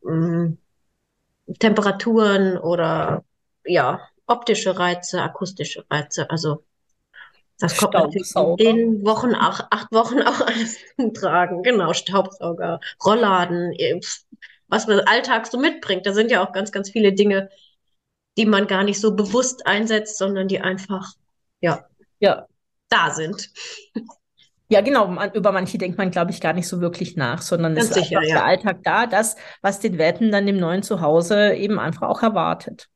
ähm, 0.07 0.59
Temperaturen 1.59 2.59
oder 2.59 3.25
ja, 3.65 4.01
optische 4.27 4.79
Reize, 4.79 5.23
akustische 5.23 5.85
Reize. 5.91 6.31
Also 6.31 6.65
das 7.63 7.77
kommt 7.77 7.95
natürlich 7.95 8.35
in 8.35 8.57
den 8.57 9.07
Wochen, 9.07 9.35
auch, 9.35 9.61
acht 9.71 9.93
Wochen 9.93 10.21
auch 10.21 10.41
alles 10.47 10.79
zum 10.97 11.15
Tragen. 11.15 11.63
Genau, 11.63 11.93
Staubsauger, 11.93 12.81
Rollladen, 13.05 13.73
was 14.67 14.87
man 14.89 15.01
Alltag 15.01 15.47
so 15.47 15.59
mitbringt. 15.59 16.05
Da 16.05 16.13
sind 16.13 16.31
ja 16.31 16.45
auch 16.45 16.53
ganz, 16.53 16.73
ganz 16.73 16.91
viele 16.91 17.13
Dinge, 17.13 17.51
die 18.37 18.47
man 18.47 18.67
gar 18.67 18.83
nicht 18.83 19.01
so 19.01 19.15
bewusst 19.15 19.67
einsetzt, 19.67 20.19
sondern 20.19 20.49
die 20.49 20.61
einfach, 20.61 21.13
ja, 21.61 21.87
ja. 22.19 22.47
da 22.89 23.11
sind. 23.11 23.51
Ja, 24.69 24.81
genau. 24.81 25.07
Man, 25.07 25.33
über 25.35 25.53
manche 25.53 25.79
denkt 25.79 25.99
man, 25.99 26.11
glaube 26.11 26.33
ich, 26.33 26.41
gar 26.41 26.55
nicht 26.55 26.67
so 26.67 26.81
wirklich 26.81 27.15
nach, 27.15 27.43
sondern 27.43 27.77
es 27.77 27.91
ist 27.91 27.95
sicher, 27.95 28.19
einfach 28.19 28.29
ja. 28.29 28.35
der 28.37 28.45
Alltag 28.45 28.79
da, 28.83 29.07
das, 29.07 29.37
was 29.61 29.79
den 29.79 29.99
Welpen 29.99 30.33
dann 30.33 30.49
im 30.49 30.57
neuen 30.57 30.83
Zuhause 30.83 31.53
eben 31.53 31.79
einfach 31.79 32.09
auch 32.09 32.23
erwartet. 32.23 32.89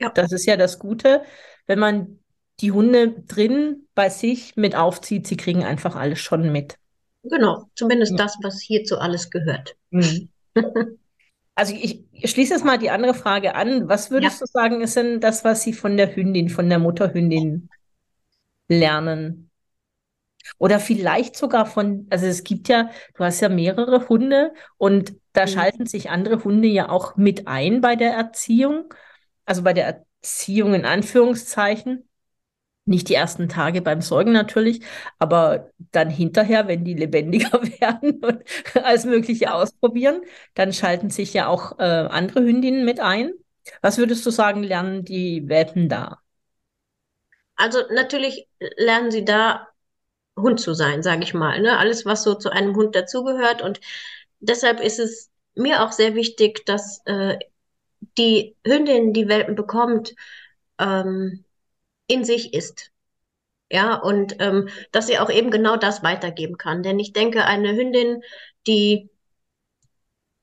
Ja. 0.00 0.08
Das 0.08 0.32
ist 0.32 0.46
ja 0.46 0.56
das 0.56 0.78
Gute, 0.80 1.22
wenn 1.66 1.78
man 1.78 2.21
die 2.62 2.72
Hunde 2.72 3.10
drin 3.26 3.86
bei 3.94 4.08
sich 4.08 4.56
mit 4.56 4.74
aufzieht, 4.74 5.26
sie 5.26 5.36
kriegen 5.36 5.64
einfach 5.64 5.96
alles 5.96 6.20
schon 6.20 6.50
mit. 6.50 6.78
Genau, 7.24 7.68
zumindest 7.74 8.12
ja. 8.12 8.18
das, 8.18 8.36
was 8.42 8.60
hierzu 8.60 8.98
alles 8.98 9.30
gehört. 9.30 9.76
Mhm. 9.90 10.28
Also 11.54 11.74
ich, 11.74 12.02
ich, 12.12 12.30
schließe 12.30 12.54
jetzt 12.54 12.64
mal 12.64 12.78
die 12.78 12.88
andere 12.88 13.12
Frage 13.12 13.54
an. 13.54 13.86
Was 13.86 14.10
würdest 14.10 14.40
ja. 14.40 14.46
du 14.46 14.50
sagen, 14.50 14.80
ist 14.80 14.96
denn 14.96 15.20
das, 15.20 15.44
was 15.44 15.62
Sie 15.62 15.74
von 15.74 15.98
der 15.98 16.16
Hündin, 16.16 16.48
von 16.48 16.66
der 16.68 16.78
Mutterhündin 16.78 17.68
lernen? 18.68 19.50
Oder 20.58 20.80
vielleicht 20.80 21.36
sogar 21.36 21.66
von, 21.66 22.06
also 22.08 22.26
es 22.26 22.42
gibt 22.42 22.68
ja, 22.68 22.90
du 23.14 23.24
hast 23.24 23.40
ja 23.40 23.50
mehrere 23.50 24.08
Hunde 24.08 24.54
und 24.78 25.14
da 25.34 25.42
mhm. 25.42 25.48
schalten 25.48 25.86
sich 25.86 26.08
andere 26.08 26.42
Hunde 26.42 26.68
ja 26.68 26.88
auch 26.88 27.16
mit 27.16 27.46
ein 27.46 27.82
bei 27.82 27.96
der 27.96 28.14
Erziehung, 28.14 28.92
also 29.44 29.62
bei 29.62 29.74
der 29.74 30.06
Erziehung 30.22 30.72
in 30.72 30.86
Anführungszeichen. 30.86 32.08
Nicht 32.84 33.08
die 33.08 33.14
ersten 33.14 33.48
Tage 33.48 33.80
beim 33.80 34.00
Säugen 34.00 34.32
natürlich, 34.32 34.82
aber 35.18 35.70
dann 35.92 36.10
hinterher, 36.10 36.66
wenn 36.66 36.84
die 36.84 36.94
lebendiger 36.94 37.62
werden 37.80 38.24
und 38.24 38.42
alles 38.74 39.04
Mögliche 39.04 39.54
ausprobieren, 39.54 40.22
dann 40.54 40.72
schalten 40.72 41.10
sich 41.10 41.32
ja 41.32 41.46
auch 41.46 41.78
äh, 41.78 41.82
andere 41.82 42.40
Hündinnen 42.40 42.84
mit 42.84 42.98
ein. 42.98 43.32
Was 43.80 43.98
würdest 43.98 44.26
du 44.26 44.30
sagen, 44.30 44.64
lernen 44.64 45.04
die 45.04 45.48
Welpen 45.48 45.88
da? 45.88 46.18
Also 47.54 47.78
natürlich 47.92 48.48
lernen 48.76 49.12
sie 49.12 49.24
da 49.24 49.68
Hund 50.36 50.60
zu 50.60 50.74
sein, 50.74 51.02
sage 51.02 51.22
ich 51.22 51.34
mal. 51.34 51.60
Ne? 51.60 51.78
Alles, 51.78 52.04
was 52.04 52.22
so 52.22 52.34
zu 52.34 52.50
einem 52.50 52.74
Hund 52.74 52.96
dazugehört. 52.96 53.62
Und 53.62 53.80
deshalb 54.40 54.80
ist 54.80 54.98
es 54.98 55.30
mir 55.54 55.84
auch 55.84 55.92
sehr 55.92 56.14
wichtig, 56.14 56.64
dass 56.66 57.02
äh, 57.04 57.38
die 58.18 58.56
Hündin, 58.66 59.12
die 59.12 59.28
Welpen 59.28 59.54
bekommt, 59.54 60.14
ähm, 60.78 61.44
in 62.06 62.24
sich 62.24 62.54
ist. 62.54 62.90
Ja, 63.70 63.94
und 63.94 64.36
ähm, 64.40 64.68
dass 64.92 65.06
sie 65.06 65.18
auch 65.18 65.30
eben 65.30 65.50
genau 65.50 65.76
das 65.76 66.02
weitergeben 66.02 66.58
kann. 66.58 66.82
Denn 66.82 66.98
ich 66.98 67.14
denke, 67.14 67.46
eine 67.46 67.74
Hündin, 67.74 68.22
die 68.66 69.08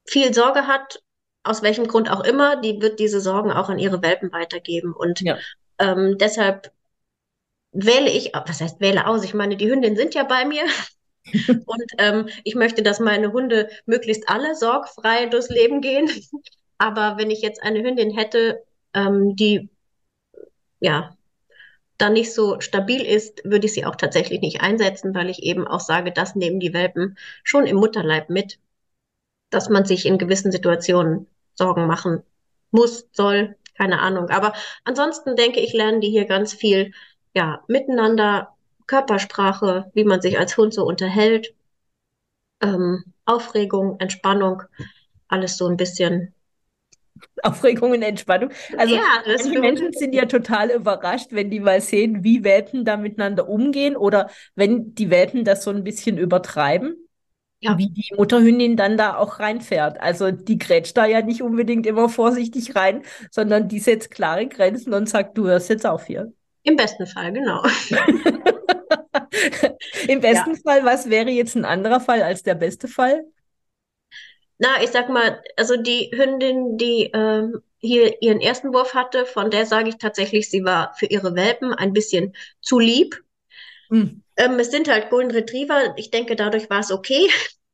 viel 0.08 0.34
Sorge 0.34 0.66
hat, 0.66 1.02
aus 1.44 1.62
welchem 1.62 1.88
Grund 1.88 2.10
auch 2.10 2.24
immer, 2.24 2.60
die 2.60 2.82
wird 2.82 3.00
diese 3.00 3.22
Sorgen 3.22 3.52
auch 3.52 3.70
an 3.70 3.80
ihre 3.80 4.02
Welpen 4.02 4.32
weitergeben. 4.32 4.94
Und 4.94 5.22
ja. 5.22 5.38
ähm, 5.78 6.18
deshalb 6.18 6.72
wähle 7.72 8.10
ich, 8.10 8.34
was 8.34 8.62
heißt 8.62 8.80
wähle 8.82 9.08
aus? 9.08 9.24
Ich 9.24 9.34
meine, 9.36 9.56
die 9.58 9.70
Hündinnen 9.70 9.98
sind 9.98 10.16
ja 10.16 10.24
bei 10.24 10.46
mir. 10.46 10.66
und 11.66 11.92
ähm, 12.00 12.30
ich 12.44 12.56
möchte, 12.56 12.82
dass 12.82 13.00
meine 13.00 13.32
Hunde 13.32 13.70
möglichst 13.86 14.28
alle 14.28 14.56
sorgfrei 14.56 15.28
durchs 15.28 15.50
Leben 15.50 15.82
gehen. 15.82 16.10
Aber 16.80 17.18
wenn 17.18 17.30
ich 17.30 17.42
jetzt 17.42 17.62
eine 17.62 17.84
Hündin 17.84 18.12
hätte, 18.12 18.64
ähm, 18.94 19.36
die 19.36 19.70
ja 20.80 21.16
dann 22.00 22.14
nicht 22.14 22.34
so 22.34 22.60
stabil 22.62 23.02
ist, 23.02 23.44
würde 23.44 23.68
ich 23.68 23.74
sie 23.74 23.86
auch 23.86 23.96
tatsächlich 23.96 24.42
nicht 24.42 24.62
einsetzen, 24.62 25.14
weil 25.14 25.30
ich 25.30 25.44
eben 25.44 25.68
auch 25.68 25.82
sage, 25.82 26.12
das 26.12 26.36
nehmen 26.36 26.60
die 26.60 26.74
Welpen 26.74 27.18
schon 27.44 27.68
im 27.68 27.78
Mutterleib 27.78 28.30
mit, 28.30 28.60
dass 29.50 29.70
man 29.70 29.86
sich 29.86 30.06
in 30.06 30.18
gewissen 30.18 30.52
Situationen 30.52 31.28
Sorgen 31.56 31.88
machen 31.88 32.24
muss, 32.72 33.08
soll, 33.12 33.58
keine 33.78 34.00
Ahnung. 34.00 34.30
Aber 34.30 34.54
ansonsten 34.86 35.36
denke 35.36 35.60
ich, 35.60 35.74
lernen 35.74 36.02
die 36.02 36.10
hier 36.10 36.26
ganz 36.26 36.54
viel, 36.54 36.94
ja, 37.36 37.64
miteinander, 37.68 38.56
Körpersprache, 38.88 39.92
wie 39.94 40.04
man 40.04 40.22
sich 40.22 40.40
als 40.40 40.58
Hund 40.58 40.74
so 40.74 40.84
unterhält, 40.86 41.54
ähm, 42.62 43.04
Aufregung, 43.26 44.00
Entspannung, 44.00 44.64
alles 45.28 45.58
so 45.58 45.68
ein 45.68 45.78
bisschen 45.78 46.34
Aufregung 47.44 47.92
und 47.92 48.02
Entspannung. 48.02 48.52
Also 48.78 48.96
ja, 48.96 49.02
manche 49.26 49.60
Menschen 49.60 49.94
sind 49.94 50.14
ja 50.14 50.26
total 50.26 50.72
überrascht, 50.72 51.28
wenn 51.32 51.50
die 51.50 51.60
mal 51.60 51.82
sehen, 51.82 52.24
wie 52.24 52.44
Welpen 52.44 52.86
da 52.86 52.98
miteinander 52.98 53.48
umgehen 53.50 53.96
oder 53.96 54.30
wenn 54.56 54.94
die 54.96 55.10
Welpen 55.10 55.44
das 55.44 55.64
so 55.64 55.72
ein 55.72 55.84
bisschen 55.84 56.18
übertreiben. 56.18 56.96
Ja. 57.62 57.78
Wie 57.78 57.90
die 57.90 58.14
Mutterhündin 58.16 58.78
dann 58.78 58.96
da 58.96 59.18
auch 59.18 59.40
reinfährt. 59.40 60.00
Also 60.00 60.32
die 60.32 60.58
grätscht 60.58 60.96
da 60.96 61.06
ja 61.06 61.22
nicht 61.22 61.42
unbedingt 61.42 61.86
immer 61.86 62.08
vorsichtig 62.08 62.74
rein, 62.76 63.04
sondern 63.32 63.68
die 63.68 63.80
setzt 63.80 64.12
klare 64.12 64.48
Grenzen 64.48 64.94
und 64.94 65.10
sagt, 65.10 65.38
du 65.38 65.48
hörst 65.48 65.70
jetzt 65.70 65.86
auf 65.86 66.06
hier. 66.06 66.32
Im 66.64 66.78
besten 66.78 67.06
Fall, 67.06 67.34
genau. 67.34 67.62
Im 70.08 70.22
besten 70.22 70.52
ja. 70.52 70.60
Fall, 70.64 70.86
was 70.86 71.10
wäre 71.10 71.30
jetzt 71.30 71.56
ein 71.56 71.66
anderer 71.66 72.00
Fall 72.00 72.22
als 72.22 72.44
der 72.44 72.56
beste 72.56 72.88
Fall? 72.88 73.26
Na, 74.60 74.84
ich 74.84 74.92
sag 74.92 75.10
mal, 75.10 75.42
also 75.56 75.78
die 75.78 76.12
Hündin, 76.14 76.78
die 76.78 77.10
ähm, 77.14 77.62
hier 77.80 78.22
ihren 78.22 78.42
ersten 78.42 78.74
Wurf 78.74 78.94
hatte, 78.94 79.26
von 79.26 79.50
der 79.50 79.66
sage 79.66 79.90
ich 79.90 79.98
tatsächlich, 79.98 80.50
sie 80.50 80.66
war 80.66 80.94
für 80.96 81.06
ihre 81.06 81.34
Welpen 81.34 81.74
ein 81.74 81.94
bisschen 81.94 82.36
zu 82.62 82.78
lieb. 82.78 83.24
Mhm. 83.90 84.22
Ähm, 84.36 84.60
es 84.60 84.70
sind 84.70 84.90
halt 84.90 85.10
Golden 85.10 85.32
Retriever. 85.32 85.94
Ich 85.98 86.12
denke, 86.12 86.36
dadurch 86.36 86.70
war 86.70 86.82
es 86.82 86.92
okay. 86.92 87.30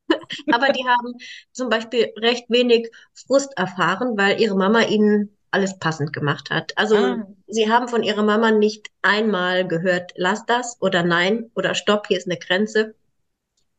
Aber 0.54 0.72
die 0.72 0.86
haben 0.86 1.16
zum 1.52 1.70
Beispiel 1.70 2.14
recht 2.18 2.46
wenig 2.50 2.92
Frust 3.14 3.58
erfahren, 3.58 4.16
weil 4.16 4.40
ihre 4.40 4.56
Mama 4.56 4.82
ihnen 4.84 5.36
alles 5.50 5.80
passend 5.80 6.14
gemacht 6.14 6.52
hat. 6.52 6.78
Also 6.78 6.98
ah. 6.98 7.28
sie 7.48 7.72
haben 7.72 7.88
von 7.88 8.04
ihrer 8.04 8.24
Mama 8.24 8.52
nicht 8.52 8.92
einmal 9.02 9.68
gehört, 9.68 10.12
lass 10.16 10.46
das 10.46 10.78
oder 10.82 11.02
nein 11.02 11.50
oder 11.56 11.74
stopp, 11.74 12.08
hier 12.08 12.18
ist 12.18 12.28
eine 12.28 12.38
Grenze. 12.38 12.94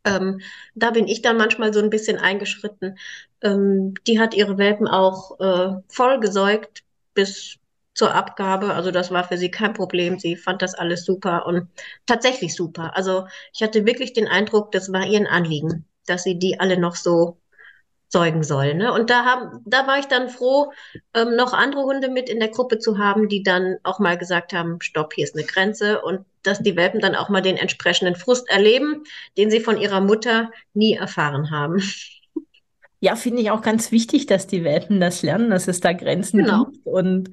Ähm, 0.06 0.40
da 0.74 0.90
bin 0.92 1.08
ich 1.08 1.20
dann 1.20 1.36
manchmal 1.36 1.74
so 1.74 1.80
ein 1.80 1.90
bisschen 1.90 2.18
eingeschritten. 2.18 2.98
Ähm, 3.42 3.94
die 4.06 4.18
hat 4.18 4.34
ihre 4.34 4.56
Welpen 4.56 4.88
auch 4.88 5.38
äh, 5.40 5.82
voll 5.88 6.20
gesäugt 6.20 6.84
bis 7.12 7.58
zur 7.94 8.14
Abgabe. 8.14 8.74
Also 8.74 8.90
das 8.90 9.10
war 9.10 9.24
für 9.24 9.36
sie 9.38 9.50
kein 9.50 9.74
Problem. 9.74 10.18
Sie 10.18 10.36
fand 10.36 10.62
das 10.62 10.74
alles 10.74 11.04
super 11.04 11.46
und 11.46 11.68
tatsächlich 12.06 12.54
super. 12.54 12.96
Also 12.96 13.26
ich 13.52 13.62
hatte 13.62 13.84
wirklich 13.86 14.12
den 14.12 14.28
Eindruck, 14.28 14.70
das 14.72 14.92
war 14.92 15.06
ihr 15.06 15.18
ein 15.18 15.26
Anliegen, 15.26 15.86
dass 16.06 16.22
sie 16.22 16.38
die 16.38 16.60
alle 16.60 16.78
noch 16.78 16.94
so 16.94 17.38
zeugen 18.08 18.42
soll. 18.42 18.74
Ne? 18.74 18.92
Und 18.92 19.10
da, 19.10 19.24
haben, 19.24 19.60
da 19.64 19.86
war 19.86 19.98
ich 19.98 20.06
dann 20.06 20.28
froh, 20.28 20.72
ähm, 21.14 21.34
noch 21.36 21.52
andere 21.52 21.82
Hunde 21.82 22.08
mit 22.08 22.28
in 22.28 22.38
der 22.38 22.48
Gruppe 22.48 22.78
zu 22.78 22.98
haben, 22.98 23.28
die 23.28 23.42
dann 23.42 23.76
auch 23.82 23.98
mal 23.98 24.16
gesagt 24.16 24.52
haben, 24.52 24.80
stopp, 24.80 25.14
hier 25.14 25.24
ist 25.24 25.36
eine 25.36 25.46
Grenze 25.46 26.02
und 26.02 26.24
dass 26.42 26.60
die 26.60 26.76
Welpen 26.76 27.00
dann 27.00 27.16
auch 27.16 27.28
mal 27.28 27.42
den 27.42 27.56
entsprechenden 27.56 28.14
Frust 28.14 28.48
erleben, 28.48 29.02
den 29.36 29.50
sie 29.50 29.60
von 29.60 29.78
ihrer 29.78 30.00
Mutter 30.00 30.50
nie 30.74 30.94
erfahren 30.94 31.50
haben. 31.50 31.82
Ja, 33.00 33.14
finde 33.14 33.42
ich 33.42 33.50
auch 33.50 33.60
ganz 33.60 33.92
wichtig, 33.92 34.26
dass 34.26 34.46
die 34.46 34.64
Welpen 34.64 35.00
das 35.00 35.22
lernen, 35.22 35.50
dass 35.50 35.68
es 35.68 35.80
da 35.80 35.92
Grenzen 35.92 36.38
genau. 36.38 36.64
gibt. 36.64 36.86
Und 36.86 37.30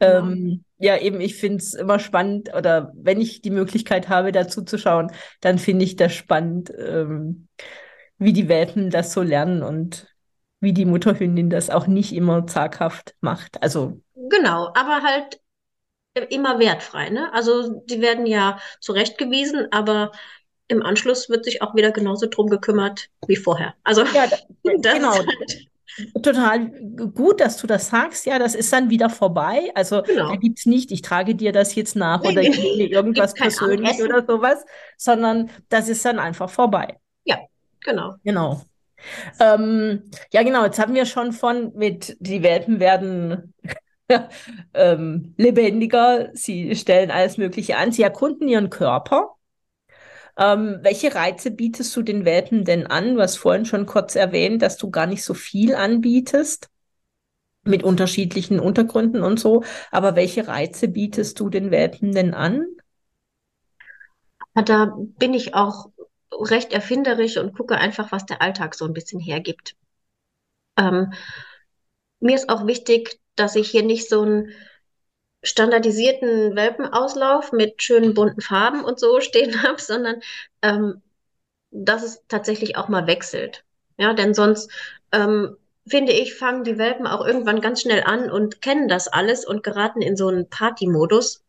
ähm, 0.00 0.34
genau. 0.34 0.56
ja, 0.78 0.98
eben, 1.00 1.20
ich 1.20 1.36
finde 1.36 1.58
es 1.58 1.74
immer 1.74 1.98
spannend, 1.98 2.52
oder 2.54 2.92
wenn 2.96 3.20
ich 3.20 3.40
die 3.40 3.50
Möglichkeit 3.50 4.08
habe, 4.08 4.32
dazu 4.32 4.62
zu 4.62 4.76
schauen, 4.76 5.12
dann 5.40 5.58
finde 5.58 5.84
ich 5.84 5.96
das 5.96 6.14
spannend, 6.14 6.72
ähm, 6.76 7.46
wie 8.18 8.32
die 8.32 8.48
Welpen 8.48 8.90
das 8.90 9.12
so 9.12 9.22
lernen 9.22 9.62
und 9.62 10.13
wie 10.64 10.72
die 10.72 10.84
Mutterhündin 10.84 11.50
das 11.50 11.70
auch 11.70 11.86
nicht 11.86 12.12
immer 12.12 12.46
zaghaft 12.46 13.14
macht. 13.20 13.62
Also 13.62 14.00
genau, 14.14 14.72
aber 14.74 15.02
halt 15.02 15.40
immer 16.30 16.58
wertfrei. 16.58 17.10
Ne? 17.10 17.32
Also 17.32 17.82
die 17.86 18.00
werden 18.00 18.26
ja 18.26 18.58
zurechtgewiesen, 18.80 19.68
aber 19.70 20.12
im 20.68 20.82
Anschluss 20.82 21.28
wird 21.28 21.44
sich 21.44 21.62
auch 21.62 21.74
wieder 21.74 21.92
genauso 21.92 22.26
drum 22.26 22.48
gekümmert 22.48 23.08
wie 23.26 23.36
vorher. 23.36 23.74
Also 23.84 24.02
ja, 24.02 24.26
das 24.64 24.94
genau. 24.94 25.12
Halt 25.12 25.68
Total 26.22 26.66
gut, 27.14 27.40
dass 27.40 27.56
du 27.56 27.66
das 27.66 27.88
sagst. 27.88 28.26
Ja, 28.26 28.38
das 28.38 28.54
ist 28.54 28.72
dann 28.72 28.90
wieder 28.90 29.10
vorbei. 29.10 29.70
Also 29.74 30.02
genau. 30.02 30.30
da 30.30 30.36
gibt 30.36 30.58
es 30.58 30.66
nicht, 30.66 30.90
ich 30.90 31.02
trage 31.02 31.36
dir 31.36 31.52
das 31.52 31.74
jetzt 31.74 31.94
nach 31.94 32.22
oder 32.22 32.42
ich 32.42 32.58
nee, 32.58 32.86
irgendwas 32.90 33.34
persönlich 33.34 34.02
oder 34.02 34.24
sowas, 34.26 34.64
sondern 34.96 35.50
das 35.68 35.88
ist 35.88 36.04
dann 36.04 36.18
einfach 36.18 36.50
vorbei. 36.50 36.98
Ja, 37.24 37.38
genau. 37.80 38.14
Genau. 38.24 38.62
Ähm, 39.40 40.10
ja, 40.32 40.42
genau, 40.42 40.64
jetzt 40.64 40.78
haben 40.78 40.94
wir 40.94 41.06
schon 41.06 41.32
von 41.32 41.72
mit, 41.74 42.16
die 42.20 42.42
Welpen 42.42 42.80
werden 42.80 43.54
ähm, 44.74 45.34
lebendiger, 45.36 46.30
sie 46.34 46.74
stellen 46.76 47.10
alles 47.10 47.38
Mögliche 47.38 47.76
an, 47.76 47.92
sie 47.92 48.02
erkunden 48.02 48.48
ihren 48.48 48.70
Körper. 48.70 49.34
Ähm, 50.36 50.78
welche 50.82 51.14
Reize 51.14 51.50
bietest 51.50 51.94
du 51.96 52.02
den 52.02 52.24
Welpen 52.24 52.64
denn 52.64 52.86
an? 52.86 53.14
Du 53.14 53.20
hast 53.20 53.36
vorhin 53.36 53.66
schon 53.66 53.86
kurz 53.86 54.16
erwähnt, 54.16 54.62
dass 54.62 54.76
du 54.76 54.90
gar 54.90 55.06
nicht 55.06 55.24
so 55.24 55.34
viel 55.34 55.74
anbietest 55.74 56.68
mit 57.64 57.82
unterschiedlichen 57.82 58.60
Untergründen 58.60 59.22
und 59.22 59.38
so. 59.40 59.64
Aber 59.90 60.16
welche 60.16 60.48
Reize 60.48 60.88
bietest 60.88 61.38
du 61.40 61.48
den 61.48 61.70
Welpen 61.70 62.12
denn 62.12 62.34
an? 62.34 62.66
Da 64.54 64.94
bin 64.96 65.34
ich 65.34 65.54
auch 65.54 65.90
recht 66.40 66.72
erfinderisch 66.72 67.36
und 67.36 67.56
gucke 67.56 67.76
einfach, 67.76 68.12
was 68.12 68.26
der 68.26 68.42
Alltag 68.42 68.74
so 68.74 68.84
ein 68.84 68.92
bisschen 68.92 69.20
hergibt. 69.20 69.76
Ähm, 70.76 71.12
mir 72.20 72.34
ist 72.34 72.48
auch 72.48 72.66
wichtig, 72.66 73.20
dass 73.36 73.56
ich 73.56 73.70
hier 73.70 73.82
nicht 73.82 74.08
so 74.08 74.22
einen 74.22 74.50
standardisierten 75.42 76.56
Welpenauslauf 76.56 77.52
mit 77.52 77.82
schönen 77.82 78.14
bunten 78.14 78.40
Farben 78.40 78.84
und 78.84 78.98
so 78.98 79.20
stehen 79.22 79.62
habe, 79.62 79.80
sondern 79.80 80.20
ähm, 80.62 81.02
dass 81.70 82.02
es 82.02 82.22
tatsächlich 82.28 82.76
auch 82.76 82.88
mal 82.88 83.06
wechselt. 83.06 83.64
Ja, 83.98 84.12
denn 84.14 84.34
sonst 84.34 84.70
ähm, 85.12 85.56
finde 85.86 86.12
ich, 86.12 86.34
fangen 86.34 86.64
die 86.64 86.78
Welpen 86.78 87.06
auch 87.06 87.24
irgendwann 87.26 87.60
ganz 87.60 87.82
schnell 87.82 88.02
an 88.04 88.30
und 88.30 88.62
kennen 88.62 88.88
das 88.88 89.08
alles 89.08 89.46
und 89.46 89.62
geraten 89.62 90.02
in 90.02 90.16
so 90.16 90.28
einen 90.28 90.48
Party-Modus, 90.48 91.44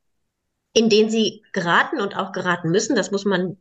in 0.74 0.90
den 0.90 1.10
sie 1.10 1.44
geraten 1.54 2.02
und 2.02 2.18
auch 2.18 2.34
geraten 2.34 2.70
müssen. 2.70 2.96
Das 2.96 3.12
muss 3.12 3.26
man 3.26 3.58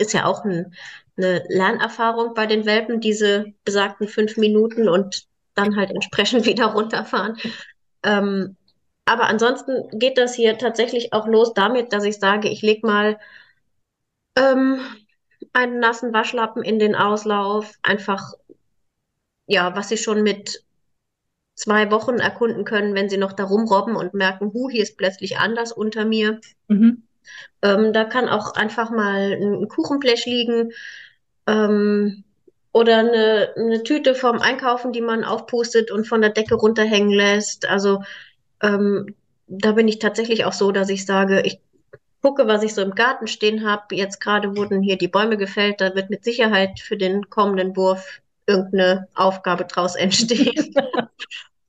ist 0.00 0.12
ja 0.12 0.24
auch 0.24 0.44
ein, 0.44 0.74
eine 1.16 1.44
Lernerfahrung 1.48 2.34
bei 2.34 2.46
den 2.46 2.66
Welpen, 2.66 3.00
diese 3.00 3.52
besagten 3.64 4.08
fünf 4.08 4.36
Minuten 4.36 4.88
und 4.88 5.26
dann 5.54 5.76
halt 5.76 5.90
entsprechend 5.90 6.46
wieder 6.46 6.66
runterfahren. 6.66 7.36
Ähm, 8.02 8.56
aber 9.04 9.24
ansonsten 9.24 9.98
geht 9.98 10.18
das 10.18 10.34
hier 10.34 10.56
tatsächlich 10.56 11.12
auch 11.12 11.26
los 11.26 11.52
damit, 11.54 11.92
dass 11.92 12.04
ich 12.04 12.18
sage, 12.18 12.48
ich 12.48 12.62
lege 12.62 12.86
mal 12.86 13.18
ähm, 14.36 14.80
einen 15.52 15.80
nassen 15.80 16.12
Waschlappen 16.12 16.62
in 16.62 16.78
den 16.78 16.94
Auslauf, 16.94 17.72
einfach 17.82 18.34
ja, 19.50 19.74
was 19.74 19.88
sie 19.88 19.96
schon 19.96 20.22
mit 20.22 20.64
zwei 21.56 21.90
Wochen 21.90 22.18
erkunden 22.18 22.64
können, 22.64 22.94
wenn 22.94 23.08
sie 23.08 23.16
noch 23.16 23.32
da 23.32 23.44
rumrobben 23.44 23.96
und 23.96 24.14
merken, 24.14 24.52
hu, 24.52 24.70
hier 24.70 24.82
ist 24.82 24.96
plötzlich 24.96 25.38
anders 25.38 25.72
unter 25.72 26.04
mir. 26.04 26.40
Mhm. 26.68 27.02
Ähm, 27.62 27.92
da 27.92 28.04
kann 28.04 28.28
auch 28.28 28.54
einfach 28.54 28.90
mal 28.90 29.32
ein 29.32 29.68
Kuchenblech 29.68 30.26
liegen 30.26 30.72
ähm, 31.46 32.24
oder 32.72 32.98
eine, 32.98 33.54
eine 33.56 33.82
Tüte 33.82 34.14
vom 34.14 34.40
Einkaufen, 34.40 34.92
die 34.92 35.00
man 35.00 35.24
aufpustet 35.24 35.90
und 35.90 36.06
von 36.06 36.20
der 36.20 36.30
Decke 36.30 36.54
runterhängen 36.54 37.10
lässt. 37.10 37.68
Also 37.68 38.02
ähm, 38.62 39.14
da 39.46 39.72
bin 39.72 39.88
ich 39.88 39.98
tatsächlich 39.98 40.44
auch 40.44 40.52
so, 40.52 40.70
dass 40.72 40.88
ich 40.88 41.04
sage, 41.06 41.42
ich 41.42 41.60
gucke, 42.22 42.46
was 42.46 42.62
ich 42.62 42.74
so 42.74 42.82
im 42.82 42.94
Garten 42.94 43.26
stehen 43.26 43.66
habe. 43.68 43.96
Jetzt 43.96 44.20
gerade 44.20 44.56
wurden 44.56 44.82
hier 44.82 44.98
die 44.98 45.08
Bäume 45.08 45.36
gefällt. 45.36 45.80
Da 45.80 45.94
wird 45.94 46.10
mit 46.10 46.24
Sicherheit 46.24 46.80
für 46.80 46.96
den 46.96 47.28
kommenden 47.30 47.76
Wurf 47.76 48.20
irgendeine 48.46 49.08
Aufgabe 49.14 49.64
draus 49.64 49.94
entstehen. 49.96 50.74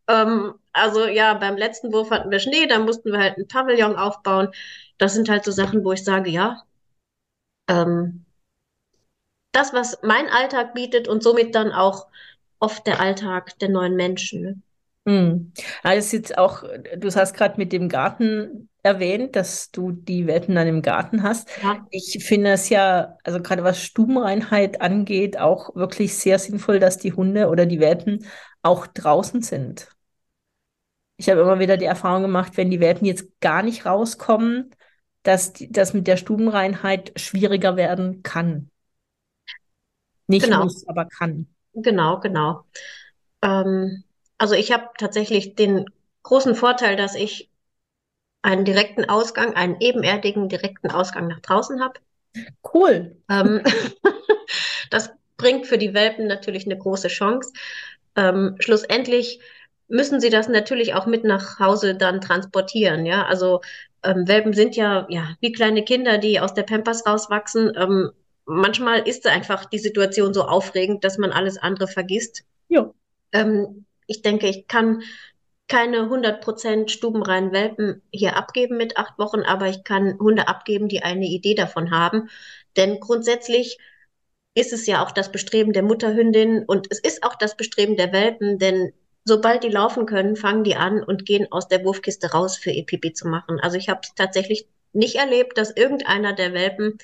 Ähm, 0.07 0.55
also 0.73 1.05
ja, 1.05 1.35
beim 1.35 1.57
letzten 1.57 1.93
Wurf 1.93 2.11
hatten 2.11 2.31
wir 2.31 2.39
Schnee, 2.39 2.67
da 2.67 2.79
mussten 2.79 3.11
wir 3.11 3.19
halt 3.19 3.37
ein 3.37 3.47
Pavillon 3.47 3.95
aufbauen. 3.95 4.49
Das 5.01 5.15
sind 5.15 5.29
halt 5.29 5.43
so 5.43 5.51
Sachen, 5.51 5.83
wo 5.83 5.93
ich 5.93 6.03
sage, 6.03 6.29
ja, 6.29 6.61
ähm, 7.67 8.23
das, 9.51 9.73
was 9.73 9.97
mein 10.03 10.29
Alltag 10.29 10.75
bietet 10.75 11.07
und 11.07 11.23
somit 11.23 11.55
dann 11.55 11.71
auch 11.71 12.05
oft 12.59 12.85
der 12.85 12.99
Alltag 12.99 13.57
der 13.57 13.69
neuen 13.69 13.95
Menschen. 13.95 14.41
Ne? 14.43 14.61
Hm. 15.07 15.53
Also 15.81 16.17
jetzt 16.17 16.37
auch, 16.37 16.63
du 16.95 17.11
hast 17.15 17.33
gerade 17.33 17.57
mit 17.57 17.73
dem 17.73 17.89
Garten 17.89 18.69
erwähnt, 18.83 19.35
dass 19.35 19.71
du 19.71 19.91
die 19.91 20.27
Welpen 20.27 20.53
dann 20.53 20.67
im 20.67 20.83
Garten 20.83 21.23
hast. 21.23 21.49
Ja. 21.63 21.83
Ich 21.89 22.23
finde 22.23 22.51
es 22.51 22.69
ja, 22.69 23.17
also 23.23 23.41
gerade 23.41 23.63
was 23.63 23.81
Stubenreinheit 23.81 24.81
angeht, 24.81 25.39
auch 25.39 25.75
wirklich 25.75 26.15
sehr 26.15 26.37
sinnvoll, 26.37 26.79
dass 26.79 26.99
die 26.99 27.13
Hunde 27.13 27.47
oder 27.47 27.65
die 27.65 27.79
Welpen 27.79 28.27
auch 28.61 28.85
draußen 28.85 29.41
sind. 29.41 29.89
Ich 31.17 31.27
habe 31.27 31.41
immer 31.41 31.57
wieder 31.57 31.77
die 31.77 31.85
Erfahrung 31.85 32.21
gemacht, 32.21 32.55
wenn 32.57 32.69
die 32.69 32.79
Welpen 32.79 33.07
jetzt 33.07 33.39
gar 33.41 33.63
nicht 33.63 33.87
rauskommen, 33.87 34.69
dass 35.23 35.53
das 35.69 35.93
mit 35.93 36.07
der 36.07 36.17
Stubenreinheit 36.17 37.13
schwieriger 37.19 37.75
werden 37.77 38.23
kann. 38.23 38.69
Nicht 40.25 40.51
Genau, 40.51 40.55
muss, 40.55 40.87
aber 40.87 41.05
kann. 41.05 41.47
genau, 41.73 42.19
genau. 42.19 42.63
Ähm, 43.41 44.03
also 44.37 44.55
ich 44.55 44.71
habe 44.71 44.89
tatsächlich 44.97 45.55
den 45.55 45.85
großen 46.23 46.55
Vorteil, 46.55 46.95
dass 46.95 47.15
ich 47.15 47.49
einen 48.43 48.65
direkten 48.65 49.09
Ausgang, 49.09 49.55
einen 49.55 49.77
ebenerdigen 49.81 50.49
direkten 50.49 50.91
Ausgang 50.91 51.27
nach 51.27 51.41
draußen 51.41 51.81
habe. 51.83 51.99
Cool. 52.63 53.15
Ähm, 53.29 53.61
das 54.89 55.11
bringt 55.37 55.67
für 55.67 55.77
die 55.77 55.93
Welpen 55.93 56.27
natürlich 56.27 56.65
eine 56.65 56.77
große 56.77 57.07
Chance. 57.07 57.51
Ähm, 58.15 58.55
schlussendlich 58.59 59.41
müssen 59.87 60.21
sie 60.21 60.29
das 60.29 60.47
natürlich 60.47 60.93
auch 60.93 61.05
mit 61.05 61.23
nach 61.23 61.59
Hause 61.59 61.95
dann 61.95 62.21
transportieren. 62.21 63.05
Ja, 63.05 63.25
also 63.25 63.61
ähm, 64.03 64.27
Welpen 64.27 64.53
sind 64.53 64.75
ja, 64.75 65.07
ja 65.09 65.35
wie 65.39 65.51
kleine 65.51 65.83
Kinder, 65.83 66.17
die 66.17 66.39
aus 66.39 66.53
der 66.53 66.63
Pampers 66.63 67.05
rauswachsen. 67.05 67.73
Ähm, 67.75 68.11
manchmal 68.45 69.07
ist 69.07 69.27
einfach 69.27 69.65
die 69.65 69.79
Situation 69.79 70.33
so 70.33 70.43
aufregend, 70.43 71.03
dass 71.03 71.17
man 71.17 71.31
alles 71.31 71.57
andere 71.57 71.87
vergisst. 71.87 72.43
Ja. 72.67 72.91
Ähm, 73.31 73.85
ich 74.07 74.21
denke, 74.21 74.47
ich 74.47 74.67
kann 74.67 75.01
keine 75.67 76.09
100% 76.09 76.89
stubenreinen 76.89 77.53
Welpen 77.53 78.01
hier 78.11 78.35
abgeben 78.35 78.75
mit 78.75 78.97
acht 78.97 79.17
Wochen, 79.17 79.41
aber 79.41 79.67
ich 79.69 79.85
kann 79.85 80.19
Hunde 80.19 80.49
abgeben, 80.49 80.89
die 80.89 81.01
eine 81.01 81.25
Idee 81.25 81.55
davon 81.55 81.91
haben. 81.91 82.29
Denn 82.75 82.99
grundsätzlich 82.99 83.77
ist 84.53 84.73
es 84.73 84.85
ja 84.85 85.01
auch 85.03 85.11
das 85.11 85.31
Bestreben 85.31 85.71
der 85.71 85.83
Mutterhündin 85.83 86.65
und 86.65 86.87
es 86.89 86.99
ist 86.99 87.23
auch 87.23 87.35
das 87.35 87.55
Bestreben 87.55 87.95
der 87.95 88.11
Welpen, 88.11 88.59
denn 88.59 88.91
sobald 89.23 89.63
die 89.63 89.69
laufen 89.69 90.05
können, 90.05 90.35
fangen 90.35 90.63
die 90.63 90.75
an 90.75 91.03
und 91.03 91.25
gehen 91.25 91.51
aus 91.51 91.67
der 91.67 91.83
Wurfkiste 91.83 92.31
raus 92.31 92.57
für 92.57 92.71
ihr 92.71 92.85
Pipi 92.85 93.13
zu 93.13 93.27
machen. 93.27 93.59
Also 93.59 93.77
ich 93.77 93.89
habe 93.89 94.01
tatsächlich 94.15 94.67
nicht 94.93 95.15
erlebt, 95.15 95.57
dass 95.57 95.75
irgendeiner 95.75 96.33
der 96.33 96.53
Welpen 96.53 96.97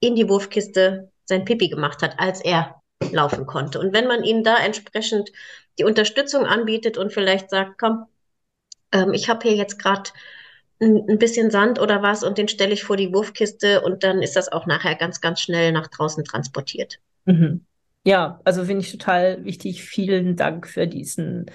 in 0.00 0.14
die 0.14 0.28
Wurfkiste 0.28 1.10
sein 1.24 1.44
Pipi 1.44 1.68
gemacht 1.68 2.02
hat, 2.02 2.18
als 2.18 2.40
er 2.40 2.82
laufen 3.12 3.46
konnte. 3.46 3.80
Und 3.80 3.92
wenn 3.92 4.06
man 4.06 4.24
ihnen 4.24 4.44
da 4.44 4.56
entsprechend 4.56 5.30
die 5.78 5.84
Unterstützung 5.84 6.44
anbietet 6.44 6.98
und 6.98 7.12
vielleicht 7.12 7.50
sagt, 7.50 7.78
komm, 7.78 8.06
ähm, 8.92 9.12
ich 9.12 9.28
habe 9.28 9.48
hier 9.48 9.56
jetzt 9.56 9.78
gerade 9.78 10.10
ein, 10.80 11.04
ein 11.08 11.18
bisschen 11.18 11.50
Sand 11.50 11.80
oder 11.80 12.02
was 12.02 12.22
und 12.24 12.38
den 12.38 12.48
stelle 12.48 12.72
ich 12.72 12.84
vor 12.84 12.96
die 12.96 13.12
Wurfkiste 13.12 13.82
und 13.82 14.04
dann 14.04 14.22
ist 14.22 14.36
das 14.36 14.50
auch 14.50 14.66
nachher 14.66 14.94
ganz, 14.94 15.20
ganz 15.20 15.40
schnell 15.40 15.72
nach 15.72 15.88
draußen 15.88 16.24
transportiert. 16.24 16.98
Mhm. 17.24 17.64
Ja, 18.04 18.40
also 18.44 18.64
finde 18.64 18.82
ich 18.84 18.90
total 18.90 19.44
wichtig. 19.44 19.84
Vielen 19.84 20.36
Dank 20.36 20.66
für 20.66 20.86
diesen 20.86 21.46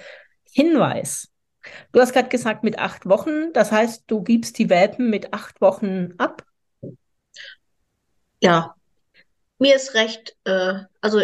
Hinweis. 0.52 1.28
Du 1.92 2.00
hast 2.00 2.12
gerade 2.12 2.28
gesagt, 2.28 2.64
mit 2.64 2.78
acht 2.78 3.06
Wochen. 3.06 3.52
Das 3.52 3.72
heißt, 3.72 4.04
du 4.06 4.22
gibst 4.22 4.58
die 4.58 4.70
Welpen 4.70 5.10
mit 5.10 5.34
acht 5.34 5.60
Wochen 5.60 6.14
ab? 6.18 6.44
Ja, 8.40 8.74
mir 9.58 9.76
ist 9.76 9.94
recht, 9.94 10.36
äh, 10.44 10.74
also 11.00 11.20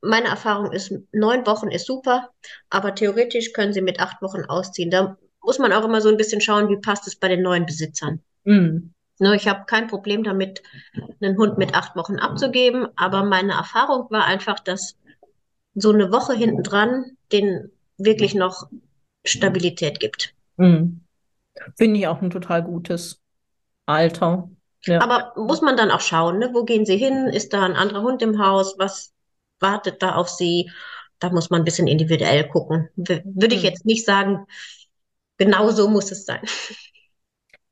meine 0.00 0.28
Erfahrung 0.28 0.72
ist, 0.72 0.92
neun 1.12 1.46
Wochen 1.46 1.68
ist 1.68 1.86
super, 1.86 2.30
aber 2.70 2.94
theoretisch 2.94 3.52
können 3.52 3.72
sie 3.72 3.80
mit 3.80 4.00
acht 4.00 4.22
Wochen 4.22 4.44
ausziehen. 4.44 4.90
Da 4.90 5.16
muss 5.42 5.58
man 5.58 5.72
auch 5.72 5.84
immer 5.84 6.00
so 6.00 6.08
ein 6.08 6.16
bisschen 6.16 6.40
schauen, 6.40 6.68
wie 6.68 6.76
passt 6.76 7.06
es 7.06 7.16
bei 7.16 7.28
den 7.28 7.42
neuen 7.42 7.66
Besitzern. 7.66 8.22
Mhm. 8.44 8.94
Ne, 9.18 9.34
ich 9.36 9.48
habe 9.48 9.64
kein 9.66 9.88
Problem 9.88 10.22
damit, 10.22 10.62
einen 11.20 11.36
Hund 11.36 11.58
mit 11.58 11.74
acht 11.74 11.96
Wochen 11.96 12.18
abzugeben, 12.18 12.88
aber 12.96 13.24
meine 13.24 13.52
Erfahrung 13.52 14.10
war 14.10 14.24
einfach, 14.24 14.60
dass 14.60 14.96
so 15.74 15.92
eine 15.92 16.12
Woche 16.12 16.34
hinten 16.34 16.62
dran 16.62 17.16
den 17.32 17.70
wirklich 17.98 18.34
noch 18.34 18.68
Stabilität 19.24 20.00
gibt. 20.00 20.34
Mhm. 20.56 21.00
Finde 21.76 22.00
ich 22.00 22.06
auch 22.06 22.22
ein 22.22 22.30
total 22.30 22.62
gutes 22.62 23.20
Alter. 23.86 24.50
Ja. 24.84 25.00
Aber 25.02 25.32
muss 25.36 25.60
man 25.60 25.76
dann 25.76 25.90
auch 25.90 26.00
schauen, 26.00 26.38
ne? 26.38 26.50
Wo 26.52 26.64
gehen 26.64 26.86
sie 26.86 26.96
hin? 26.96 27.26
Ist 27.26 27.52
da 27.52 27.64
ein 27.64 27.74
anderer 27.76 28.02
Hund 28.02 28.22
im 28.22 28.38
Haus? 28.38 28.76
Was 28.78 29.12
wartet 29.60 30.02
da 30.02 30.14
auf 30.14 30.28
sie? 30.28 30.70
Da 31.18 31.30
muss 31.30 31.50
man 31.50 31.62
ein 31.62 31.64
bisschen 31.64 31.88
individuell 31.88 32.48
gucken. 32.48 32.88
W 32.96 33.22
würde 33.24 33.54
ich 33.56 33.62
Mhm. 33.62 33.66
jetzt 33.66 33.84
nicht 33.84 34.04
sagen, 34.06 34.46
genau 35.38 35.70
so 35.70 35.88
muss 35.88 36.12
es 36.12 36.24
sein. 36.26 36.42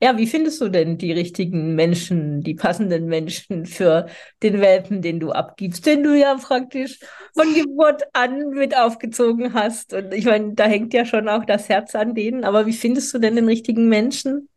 Ja, 0.03 0.19
wie 0.19 0.27
findest 0.27 0.61
du 0.61 0.69
denn 0.69 0.99
die 0.99 1.13
richtigen 1.13 1.75
Menschen, 1.75 2.43
die 2.43 2.55
passenden 2.55 3.07
Menschen 3.07 3.65
für 3.65 4.09
den 4.43 4.61
Welpen, 4.61 5.01
den 5.01 5.21
du 5.21 5.33
abgibst, 5.33 5.87
den 5.87 6.03
du 6.03 6.15
ja 6.15 6.35
praktisch 6.37 7.01
von 7.35 7.55
Geburt 7.55 8.03
an 8.13 8.51
mit 8.51 8.77
aufgezogen 8.77 9.55
hast? 9.55 9.95
Und 9.95 10.13
ich 10.13 10.27
meine, 10.27 10.53
da 10.55 10.65
hängt 10.65 10.93
ja 10.93 11.07
schon 11.07 11.31
auch 11.31 11.47
das 11.47 11.71
Herz 11.71 11.95
an 11.95 12.15
denen, 12.15 12.45
aber 12.45 12.67
wie 12.67 12.75
findest 12.75 13.15
du 13.15 13.19
denn 13.19 13.37
den 13.37 13.47
richtigen 13.47 13.89
Menschen? 13.89 14.51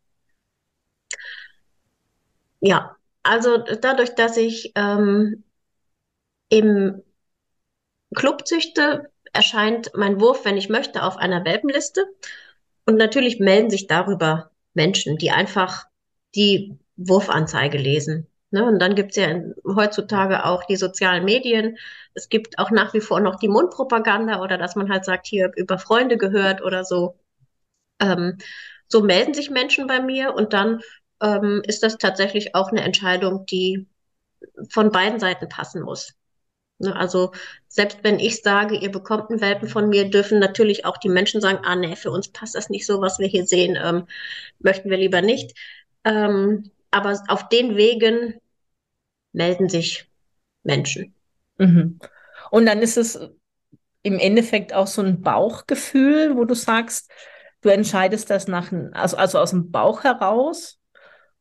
Ja, 2.60 2.96
also 3.22 3.56
dadurch, 3.58 4.14
dass 4.14 4.36
ich 4.36 4.72
ähm, 4.74 5.42
im 6.50 7.02
Club 8.14 8.46
züchte, 8.46 9.10
erscheint 9.32 9.90
mein 9.94 10.20
Wurf, 10.20 10.44
wenn 10.44 10.58
ich 10.58 10.68
möchte, 10.68 11.02
auf 11.02 11.16
einer 11.16 11.44
Welpenliste. 11.46 12.04
Und 12.84 12.96
natürlich 12.96 13.38
melden 13.38 13.70
sich 13.70 13.86
darüber 13.86 14.49
Menschen, 14.74 15.18
die 15.18 15.30
einfach 15.30 15.86
die 16.34 16.78
Wurfanzeige 16.96 17.78
lesen. 17.78 18.26
Ne? 18.50 18.64
Und 18.64 18.78
dann 18.80 18.94
gibt's 18.94 19.16
ja 19.16 19.40
heutzutage 19.64 20.44
auch 20.44 20.64
die 20.64 20.76
sozialen 20.76 21.24
Medien. 21.24 21.76
Es 22.14 22.28
gibt 22.28 22.58
auch 22.58 22.70
nach 22.70 22.94
wie 22.94 23.00
vor 23.00 23.20
noch 23.20 23.36
die 23.36 23.48
Mundpropaganda 23.48 24.40
oder 24.42 24.58
dass 24.58 24.76
man 24.76 24.90
halt 24.90 25.04
sagt, 25.04 25.26
hier 25.26 25.52
über 25.56 25.78
Freunde 25.78 26.16
gehört 26.18 26.62
oder 26.62 26.84
so. 26.84 27.18
Ähm, 28.00 28.38
so 28.88 29.02
melden 29.02 29.34
sich 29.34 29.50
Menschen 29.50 29.86
bei 29.86 30.00
mir 30.00 30.34
und 30.34 30.52
dann 30.52 30.80
ähm, 31.22 31.62
ist 31.66 31.82
das 31.82 31.98
tatsächlich 31.98 32.54
auch 32.54 32.70
eine 32.70 32.82
Entscheidung, 32.82 33.46
die 33.46 33.88
von 34.70 34.90
beiden 34.90 35.20
Seiten 35.20 35.48
passen 35.48 35.82
muss. 35.82 36.14
Ne, 36.80 36.96
Also 36.96 37.32
selbst 37.68 37.98
wenn 38.02 38.18
ich 38.18 38.42
sage, 38.42 38.74
ihr 38.74 38.90
bekommt 38.90 39.30
einen 39.30 39.40
Welpen 39.42 39.68
von 39.68 39.88
mir, 39.90 40.08
dürfen 40.08 40.38
natürlich 40.38 40.86
auch 40.86 40.96
die 40.96 41.10
Menschen 41.10 41.40
sagen, 41.40 41.60
ah 41.62 41.76
nee, 41.76 41.94
für 41.94 42.10
uns 42.10 42.28
passt 42.28 42.54
das 42.54 42.70
nicht 42.70 42.86
so, 42.86 43.00
was 43.02 43.18
wir 43.18 43.28
hier 43.28 43.46
sehen, 43.46 43.78
ähm, 43.80 44.06
möchten 44.58 44.88
wir 44.88 44.96
lieber 44.96 45.20
nicht. 45.20 45.56
Ähm, 46.04 46.70
aber 46.90 47.22
auf 47.28 47.48
den 47.50 47.76
Wegen 47.76 48.40
melden 49.32 49.68
sich 49.68 50.08
Menschen. 50.62 51.14
Mhm. 51.58 52.00
Und 52.50 52.66
dann 52.66 52.80
ist 52.80 52.96
es 52.96 53.20
im 54.02 54.18
Endeffekt 54.18 54.72
auch 54.72 54.86
so 54.86 55.02
ein 55.02 55.20
Bauchgefühl, 55.20 56.34
wo 56.34 56.46
du 56.46 56.54
sagst, 56.54 57.12
du 57.60 57.68
entscheidest 57.68 58.30
das 58.30 58.48
nach, 58.48 58.72
also, 58.92 59.18
also 59.18 59.38
aus 59.38 59.50
dem 59.50 59.70
Bauch 59.70 60.02
heraus? 60.02 60.79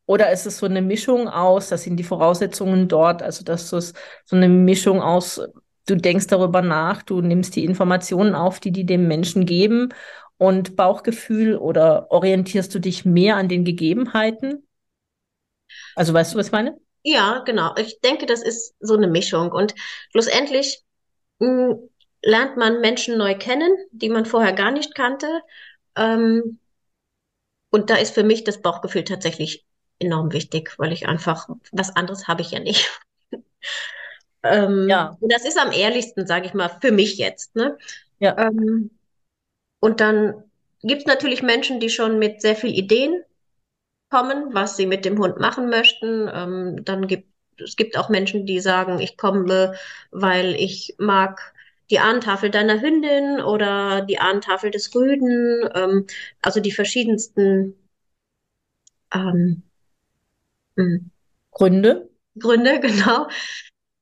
Oder 0.10 0.32
ist 0.32 0.48
es 0.48 0.58
so 0.58 0.66
eine 0.66 0.82
Mischung 0.82 1.28
aus, 1.30 1.70
das 1.70 1.84
sind 1.84 1.98
die 1.98 2.04
Voraussetzungen 2.04 2.88
dort, 2.88 3.22
also 3.22 3.44
dass 3.44 3.70
du 3.70 3.78
es 3.78 3.94
so 4.26 4.36
eine 4.36 4.50
Mischung 4.50 5.02
aus, 5.04 5.40
du 5.88 5.96
denkst 5.96 6.26
darüber 6.28 6.64
nach, 6.64 7.04
du 7.04 7.22
nimmst 7.22 7.56
die 7.56 7.64
Informationen 7.64 8.34
auf, 8.34 8.60
die 8.60 8.72
die 8.72 8.86
dem 8.88 9.08
Menschen 9.08 9.46
geben 9.46 9.90
und 10.38 10.76
Bauchgefühl 10.76 11.56
oder 11.58 12.10
orientierst 12.12 12.74
du 12.74 12.80
dich 12.80 13.06
mehr 13.06 13.36
an 13.36 13.50
den 13.50 13.64
Gegebenheiten? 13.66 14.64
Also 15.96 16.14
weißt 16.14 16.34
du, 16.34 16.38
was 16.38 16.48
ich 16.48 16.52
meine? 16.52 16.80
Ja, 17.04 17.40
genau. 17.46 17.74
Ich 17.78 18.00
denke, 18.02 18.26
das 18.26 18.42
ist 18.44 18.76
so 18.80 18.96
eine 18.96 19.08
Mischung. 19.08 19.52
Und 19.52 19.74
schlussendlich 20.12 20.84
mh, 21.40 21.78
lernt 22.24 22.58
man 22.58 22.82
Menschen 22.82 23.18
neu 23.18 23.36
kennen, 23.38 23.72
die 23.92 24.10
man 24.10 24.26
vorher 24.26 24.54
gar 24.54 24.72
nicht 24.72 24.96
kannte. 24.96 25.28
Ähm, 25.98 26.60
und 27.72 27.90
da 27.90 27.96
ist 27.96 28.14
für 28.14 28.24
mich 28.24 28.44
das 28.44 28.62
Bauchgefühl 28.62 29.04
tatsächlich 29.04 29.66
enorm 30.00 30.32
wichtig, 30.34 30.74
weil 30.78 30.92
ich 30.94 31.08
einfach, 31.08 31.50
was 31.72 31.96
anderes 31.96 32.28
habe 32.28 32.42
ich 32.42 32.52
ja 32.52 32.60
nicht. 32.60 32.90
Ähm, 34.44 34.90
Ja, 34.90 35.18
und 35.20 35.32
das 35.32 35.46
ist 35.46 35.58
am 35.60 35.72
ehrlichsten, 35.72 36.26
sage 36.28 36.48
ich 36.48 36.54
mal, 36.54 36.70
für 36.82 36.92
mich 36.92 37.18
jetzt, 37.18 37.56
ne? 37.56 37.78
ja. 38.20 38.38
Ähm, 38.38 38.92
und 39.82 40.02
dann 40.02 40.44
gibt 40.82 41.02
es 41.02 41.08
natürlich 41.08 41.44
Menschen, 41.44 41.80
die 41.80 41.90
schon 41.90 42.20
mit 42.20 42.42
sehr 42.42 42.56
viel 42.56 42.72
Ideen 42.78 43.24
kommen, 44.10 44.54
was 44.54 44.78
sie 44.78 44.86
mit 44.88 45.06
dem 45.06 45.20
Hund 45.20 45.40
machen 45.40 45.70
möchten. 45.70 46.30
Ähm, 46.34 46.86
dann 46.86 47.08
gibt 47.08 47.30
es 47.62 47.76
gibt 47.76 47.98
auch 47.98 48.10
Menschen, 48.10 48.46
die 48.46 48.60
sagen, 48.62 49.00
ich 49.00 49.18
komme, 49.18 49.76
weil 50.12 50.56
ich 50.56 50.96
mag 51.00 51.54
die 51.92 52.00
Ahnentafel 52.00 52.52
deiner 52.52 52.82
Hündin 52.82 53.42
oder 53.42 54.02
die 54.02 54.20
Ahnentafel 54.20 54.72
des 54.72 54.94
Rüden, 54.96 55.70
ähm, 55.76 56.08
also 56.42 56.60
die 56.62 56.72
verschiedensten 56.72 57.76
ähm, 59.14 59.64
hm. 60.80 61.12
Gründe. 61.52 62.10
Gründe, 62.38 62.80
genau. 62.82 63.28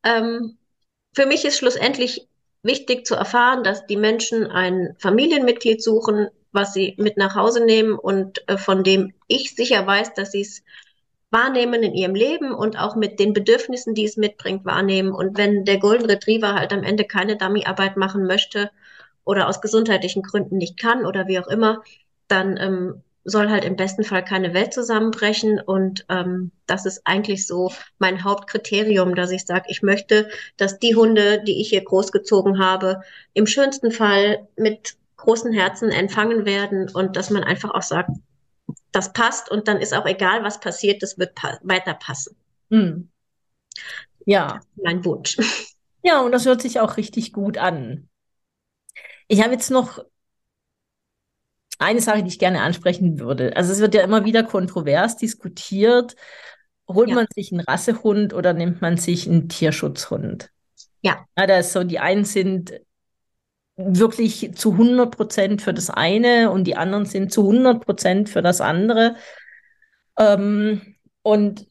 Ähm, 0.03 0.57
für 1.13 1.25
mich 1.25 1.43
ist 1.45 1.57
schlussendlich 1.57 2.27
wichtig 2.61 3.05
zu 3.05 3.15
erfahren, 3.15 3.63
dass 3.63 3.87
die 3.87 3.97
Menschen 3.97 4.45
ein 4.45 4.95
Familienmitglied 4.99 5.81
suchen, 5.81 6.27
was 6.51 6.73
sie 6.73 6.95
mit 6.97 7.17
nach 7.17 7.35
Hause 7.35 7.65
nehmen 7.65 7.97
und 7.97 8.47
äh, 8.47 8.57
von 8.57 8.83
dem 8.83 9.13
ich 9.27 9.55
sicher 9.55 9.85
weiß, 9.85 10.13
dass 10.13 10.31
sie 10.31 10.41
es 10.41 10.63
wahrnehmen 11.29 11.83
in 11.83 11.93
ihrem 11.93 12.15
Leben 12.15 12.53
und 12.53 12.79
auch 12.79 12.95
mit 12.95 13.19
den 13.19 13.33
Bedürfnissen, 13.33 13.93
die 13.95 14.05
es 14.05 14.15
mitbringt, 14.15 14.63
wahrnehmen. 14.65 15.11
Und 15.11 15.37
wenn 15.37 15.65
der 15.65 15.77
Golden 15.77 16.05
Retriever 16.05 16.53
halt 16.53 16.71
am 16.71 16.83
Ende 16.83 17.03
keine 17.03 17.37
Dummyarbeit 17.37 17.97
machen 17.97 18.25
möchte 18.25 18.71
oder 19.25 19.47
aus 19.47 19.61
gesundheitlichen 19.61 20.21
Gründen 20.21 20.57
nicht 20.57 20.79
kann 20.79 21.05
oder 21.05 21.27
wie 21.27 21.39
auch 21.39 21.47
immer, 21.47 21.83
dann 22.27 22.57
ähm, 22.57 23.03
soll 23.29 23.49
halt 23.49 23.65
im 23.65 23.75
besten 23.75 24.05
Fall 24.05 24.23
keine 24.23 24.53
Welt 24.53 24.73
zusammenbrechen. 24.73 25.59
Und 25.59 26.05
ähm, 26.07 26.51
das 26.65 26.85
ist 26.85 27.01
eigentlich 27.03 27.45
so 27.45 27.73
mein 27.99 28.23
Hauptkriterium, 28.23 29.15
dass 29.15 29.31
ich 29.31 29.45
sage, 29.45 29.65
ich 29.67 29.83
möchte, 29.83 30.29
dass 30.55 30.79
die 30.79 30.95
Hunde, 30.95 31.43
die 31.43 31.59
ich 31.59 31.69
hier 31.69 31.83
großgezogen 31.83 32.57
habe, 32.57 33.01
im 33.33 33.45
schönsten 33.45 33.91
Fall 33.91 34.47
mit 34.55 34.95
großen 35.17 35.51
Herzen 35.51 35.89
empfangen 35.89 36.45
werden 36.45 36.89
und 36.89 37.17
dass 37.17 37.29
man 37.29 37.43
einfach 37.43 37.71
auch 37.71 37.81
sagt, 37.81 38.11
das 38.93 39.11
passt 39.11 39.51
und 39.51 39.67
dann 39.67 39.81
ist 39.81 39.93
auch 39.93 40.05
egal, 40.05 40.43
was 40.43 40.61
passiert, 40.61 41.03
das 41.03 41.17
wird 41.17 41.35
pa 41.35 41.59
weiter 41.63 41.95
passen. 41.95 42.35
Hm. 42.71 43.09
Ja. 44.25 44.61
Mein 44.75 45.03
Wunsch. 45.03 45.37
Ja, 46.01 46.21
und 46.21 46.31
das 46.31 46.45
hört 46.45 46.61
sich 46.61 46.79
auch 46.79 46.95
richtig 46.95 47.33
gut 47.33 47.57
an. 47.57 48.07
Ich 49.27 49.43
habe 49.43 49.51
jetzt 49.51 49.69
noch 49.69 50.05
eine 51.79 52.01
Sache, 52.01 52.23
die 52.23 52.29
ich 52.29 52.39
gerne 52.39 52.61
ansprechen 52.61 53.19
würde. 53.19 53.55
Also 53.55 53.71
es 53.71 53.79
wird 53.79 53.93
ja 53.93 54.03
immer 54.03 54.25
wieder 54.25 54.43
kontrovers 54.43 55.17
diskutiert. 55.17 56.15
Holt 56.87 57.09
ja. 57.09 57.15
man 57.15 57.27
sich 57.33 57.51
einen 57.51 57.61
Rassehund 57.61 58.33
oder 58.33 58.53
nimmt 58.53 58.81
man 58.81 58.97
sich 58.97 59.27
einen 59.27 59.49
Tierschutzhund? 59.49 60.51
Ja. 61.01 61.25
ja 61.37 61.47
da 61.47 61.57
ist 61.59 61.73
so, 61.73 61.83
die 61.83 61.99
einen 61.99 62.25
sind 62.25 62.79
wirklich 63.75 64.55
zu 64.55 64.71
100 64.71 65.15
Prozent 65.15 65.61
für 65.61 65.73
das 65.73 65.89
eine 65.89 66.49
und 66.51 66.63
die 66.63 66.75
anderen 66.75 67.05
sind 67.05 67.31
zu 67.31 67.41
100 67.41 67.85
Prozent 67.85 68.29
für 68.29 68.41
das 68.41 68.59
andere. 68.59 69.15
Ähm, 70.17 70.95
und 71.21 71.67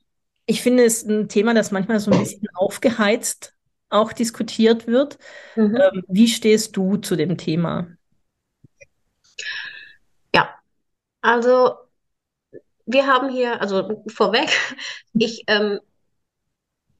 ich 0.47 0.63
finde 0.63 0.85
es 0.85 1.05
ein 1.05 1.29
Thema, 1.29 1.55
das 1.55 1.73
manchmal 1.73 1.99
so 1.99 2.13
ein 2.13 2.21
bisschen 2.21 2.47
aufgeheizt 2.55 3.55
auch 3.89 4.13
diskutiert 4.13 4.87
wird. 4.87 5.19
Mhm. 5.55 5.77
Ähm, 5.77 6.05
wie 6.09 6.29
stehst 6.29 6.77
du 6.77 6.97
zu 6.97 7.17
dem 7.17 7.37
Thema? 7.37 7.89
Ja, 10.35 10.55
also 11.27 11.75
wir 12.87 13.07
haben 13.09 13.29
hier, 13.31 13.61
also 13.61 14.03
vorweg, 14.07 14.49
ich 15.15 15.43
ähm, 15.49 15.81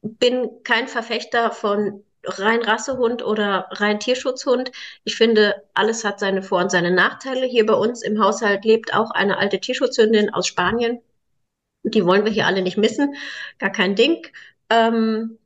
bin 0.01 0.49
kein 0.63 0.87
Verfechter 0.89 1.51
von 1.51 2.03
rein 2.25 2.61
Rassehund 2.61 3.23
oder 3.23 3.69
rein 3.71 4.01
Tierschutzhund. 4.01 4.71
Ich 5.05 5.15
finde, 5.15 5.63
alles 5.73 6.03
hat 6.03 6.19
seine 6.19 6.43
Vor- 6.43 6.59
und 6.59 6.71
seine 6.71 6.91
Nachteile. 6.91 7.45
Hier 7.45 7.65
bei 7.65 7.73
uns 7.73 8.01
im 8.03 8.21
Haushalt 8.21 8.65
lebt 8.65 8.93
auch 8.93 9.11
eine 9.11 9.37
alte 9.37 9.59
Tierschutzhündin 9.61 10.33
aus 10.33 10.45
Spanien. 10.47 10.99
Die 11.83 12.05
wollen 12.05 12.25
wir 12.25 12.31
hier 12.31 12.47
alle 12.47 12.61
nicht 12.61 12.77
missen. 12.77 13.15
Gar 13.59 13.71
kein 13.71 13.95
Ding. 13.95 14.27
Ähm, 14.69 15.39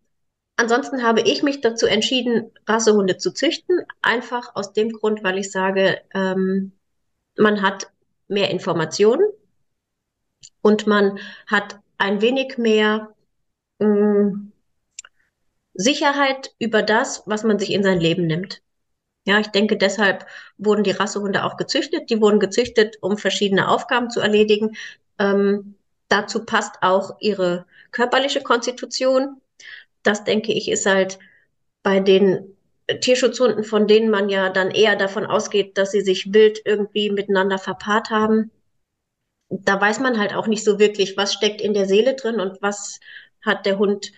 ansonsten 0.56 1.04
habe 1.04 1.22
ich 1.22 1.44
mich 1.44 1.62
dazu 1.62 1.86
entschieden, 1.86 2.52
Rassehunde 2.67 3.17
zu 3.17 3.32
züchten. 3.32 3.82
Einfach 4.02 4.56
aus 4.56 4.74
dem 4.74 4.91
Grund, 4.91 5.24
weil 5.24 5.38
ich 5.38 5.52
sage, 5.52 6.02
ähm, 6.15 6.72
man 7.38 7.62
hat 7.62 7.91
mehr 8.32 8.50
Informationen 8.50 9.26
und 10.62 10.88
man 10.88 11.20
hat 11.48 11.80
ein 11.98 12.22
wenig 12.22 12.58
mehr 12.58 13.13
mh, 13.80 13.88
mm, 13.88 14.52
Sicherheit 15.74 16.54
über 16.60 16.84
das, 16.84 17.24
was 17.26 17.44
man 17.44 17.60
sich 17.60 17.72
in 17.72 17.84
sein 17.84 18.00
Leben 18.00 18.28
nimmt. 18.28 18.62
Ja, 19.26 19.39
ich 19.39 19.48
denke, 19.48 19.78
deshalb 19.78 20.26
wurden 20.58 20.84
die 20.84 20.91
Rassehunde 20.91 21.44
auch 21.46 21.58
gezüchtet. 21.58 22.10
Die 22.10 22.20
wurden 22.22 22.39
gezüchtet, 22.39 22.98
um 23.02 23.17
verschiedene 23.17 23.70
Aufgaben 23.70 24.10
zu 24.10 24.20
erledigen. 24.20 24.76
Ähm, 25.20 25.76
dazu 26.08 26.46
passt 26.46 26.76
auch 26.82 27.17
ihre 27.20 27.65
körperliche 27.91 28.41
Konstitution. 28.41 29.39
Das 30.04 30.24
denke 30.24 30.54
ich 30.54 30.70
ist 30.70 30.86
halt 30.88 31.20
bei 31.84 32.00
den 32.00 32.58
Tierschutzhunden, 32.99 33.63
von 33.63 33.88
denen 33.88 34.10
man 34.10 34.30
ja 34.30 34.49
dann 34.49 34.71
eher 34.71 34.95
davon 34.95 35.25
ausgeht, 35.25 35.77
dass 35.77 35.91
sie 35.91 36.01
sich 36.01 36.34
wild 36.34 36.62
irgendwie 36.65 37.10
miteinander 37.10 37.58
verpaart 37.58 38.10
haben. 38.10 38.51
Da 39.49 39.80
weiß 39.80 39.99
man 39.99 40.19
halt 40.19 40.34
auch 40.34 40.47
nicht 40.47 40.63
so 40.63 40.80
wirklich, 40.80 41.17
was 41.17 41.34
steckt 41.34 41.62
in 41.62 41.73
der 41.73 41.86
Seele 41.86 42.15
drin 42.15 42.39
und 42.39 42.62
was 42.62 42.99
hat 43.41 43.65
der 43.65 43.77
Hund 43.77 44.12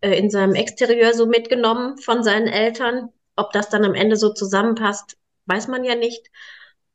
äh, 0.00 0.16
in 0.18 0.30
seinem 0.30 0.54
Exterieur 0.54 1.14
so 1.14 1.26
mitgenommen 1.26 1.98
von 1.98 2.22
seinen 2.22 2.48
Eltern. 2.48 3.10
Ob 3.36 3.52
das 3.52 3.68
dann 3.68 3.84
am 3.84 3.94
Ende 3.94 4.16
so 4.16 4.32
zusammenpasst, 4.32 5.16
weiß 5.46 5.68
man 5.68 5.84
ja 5.84 5.94
nicht. 5.94 6.30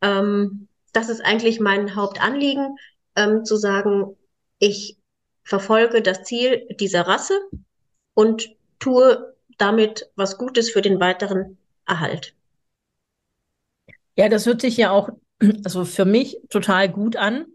Ähm, 0.01 0.67
das 0.91 1.09
ist 1.09 1.21
eigentlich 1.21 1.59
mein 1.59 1.95
Hauptanliegen, 1.95 2.77
ähm, 3.15 3.45
zu 3.45 3.57
sagen, 3.57 4.15
ich 4.59 4.97
verfolge 5.43 6.01
das 6.01 6.23
Ziel 6.23 6.67
dieser 6.79 7.01
Rasse 7.01 7.39
und 8.13 8.49
tue 8.79 9.32
damit 9.57 10.09
was 10.15 10.37
Gutes 10.37 10.71
für 10.71 10.81
den 10.81 10.99
weiteren 10.99 11.57
Erhalt. 11.85 12.35
Ja, 14.15 14.29
das 14.29 14.45
hört 14.45 14.61
sich 14.61 14.77
ja 14.77 14.91
auch, 14.91 15.09
also 15.63 15.85
für 15.85 16.05
mich 16.05 16.37
total 16.49 16.89
gut 16.89 17.15
an, 17.15 17.45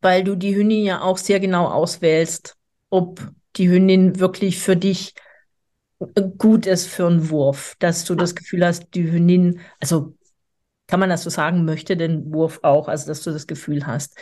weil 0.00 0.24
du 0.24 0.36
die 0.36 0.54
Hündin 0.56 0.84
ja 0.84 1.00
auch 1.02 1.18
sehr 1.18 1.40
genau 1.40 1.66
auswählst, 1.66 2.56
ob 2.90 3.20
die 3.56 3.68
Hündin 3.68 4.18
wirklich 4.20 4.58
für 4.58 4.76
dich 4.76 5.14
gut 6.38 6.66
ist 6.66 6.86
für 6.86 7.06
einen 7.06 7.30
Wurf, 7.30 7.74
dass 7.80 8.04
du 8.04 8.14
das 8.14 8.34
Gefühl 8.34 8.64
hast, 8.64 8.94
die 8.94 9.10
Hündin, 9.10 9.60
also 9.80 10.14
kann 10.86 11.00
man 11.00 11.10
das 11.10 11.24
so 11.24 11.30
sagen, 11.30 11.64
möchte 11.64 11.96
den 11.96 12.32
Wurf 12.32 12.60
auch, 12.62 12.88
also 12.88 13.06
dass 13.08 13.22
du 13.22 13.30
das 13.32 13.46
Gefühl 13.46 13.86
hast. 13.86 14.18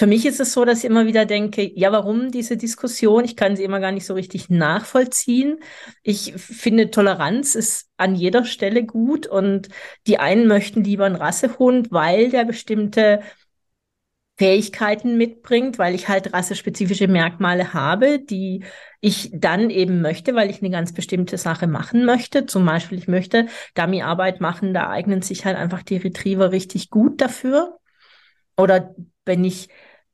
Für 0.00 0.06
mich 0.06 0.24
ist 0.24 0.40
es 0.40 0.54
so, 0.54 0.64
dass 0.64 0.78
ich 0.78 0.86
immer 0.86 1.04
wieder 1.04 1.26
denke, 1.26 1.60
ja, 1.74 1.92
warum 1.92 2.30
diese 2.30 2.56
Diskussion? 2.56 3.22
Ich 3.22 3.36
kann 3.36 3.54
sie 3.54 3.64
immer 3.64 3.80
gar 3.80 3.92
nicht 3.92 4.06
so 4.06 4.14
richtig 4.14 4.48
nachvollziehen. 4.48 5.58
Ich 6.02 6.32
finde, 6.38 6.90
Toleranz 6.90 7.54
ist 7.54 7.90
an 7.98 8.14
jeder 8.14 8.46
Stelle 8.46 8.82
gut 8.86 9.26
und 9.26 9.68
die 10.06 10.18
einen 10.18 10.46
möchten 10.46 10.84
lieber 10.84 11.04
einen 11.04 11.16
Rassehund, 11.16 11.92
weil 11.92 12.30
der 12.30 12.46
bestimmte 12.46 13.20
Fähigkeiten 14.38 15.18
mitbringt, 15.18 15.78
weil 15.78 15.94
ich 15.94 16.08
halt 16.08 16.32
rassespezifische 16.32 17.06
Merkmale 17.06 17.74
habe, 17.74 18.20
die 18.20 18.64
ich 19.02 19.28
dann 19.34 19.68
eben 19.68 20.00
möchte, 20.00 20.34
weil 20.34 20.48
ich 20.48 20.62
eine 20.62 20.70
ganz 20.70 20.94
bestimmte 20.94 21.36
Sache 21.36 21.66
machen 21.66 22.06
möchte. 22.06 22.46
Zum 22.46 22.64
Beispiel, 22.64 22.96
ich 22.96 23.06
möchte 23.06 23.48
Dummyarbeit 23.74 24.40
machen, 24.40 24.72
da 24.72 24.88
eignen 24.88 25.20
sich 25.20 25.44
halt 25.44 25.58
einfach 25.58 25.82
die 25.82 25.98
Retriever 25.98 26.52
richtig 26.52 26.88
gut 26.88 27.20
dafür. 27.20 27.76
Oder 28.56 28.94
wenn 29.26 29.44
ich 29.44 29.68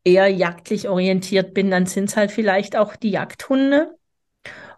eher 0.06 0.28
jagdlich 0.28 0.88
orientiert 0.88 1.52
bin, 1.52 1.70
dann 1.70 1.86
sind 1.86 2.08
es 2.10 2.16
halt 2.16 2.30
vielleicht 2.30 2.76
auch 2.76 2.94
die 2.96 3.10
Jagdhunde. 3.10 3.92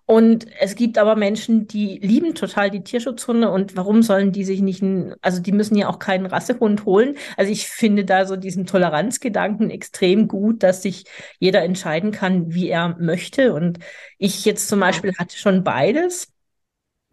Und 0.07 0.47
es 0.59 0.75
gibt 0.75 0.97
aber 0.97 1.17
Menschen, 1.17 1.67
die 1.67 1.99
lieben 1.99 2.35
total 2.35 2.71
die 2.71 2.83
Tierschutzhunde 2.83 3.51
und 3.51 3.77
warum 3.77 4.03
sollen 4.03 4.33
die 4.33 4.43
sich 4.45 4.63
nicht, 4.63 4.83
also 5.21 5.43
die 5.43 5.53
müssen 5.53 5.77
ja 5.77 5.89
auch 5.89 5.99
keinen 5.99 6.25
Rassehund 6.25 6.87
holen. 6.87 7.17
Also 7.37 7.53
ich 7.53 7.69
finde 7.69 8.07
da 8.07 8.25
so 8.25 8.37
diesen 8.37 8.65
Toleranzgedanken 8.65 9.69
extrem 9.69 10.27
gut, 10.27 10.63
dass 10.63 10.81
sich 10.83 11.05
jeder 11.41 11.63
entscheiden 11.63 12.11
kann, 12.11 12.55
wie 12.55 12.69
er 12.71 12.97
möchte. 12.99 13.53
Und 13.53 13.81
ich 14.17 14.47
jetzt 14.47 14.69
zum 14.69 14.81
Beispiel 14.81 15.13
hatte 15.19 15.37
schon 15.37 15.63
beides. 15.63 16.33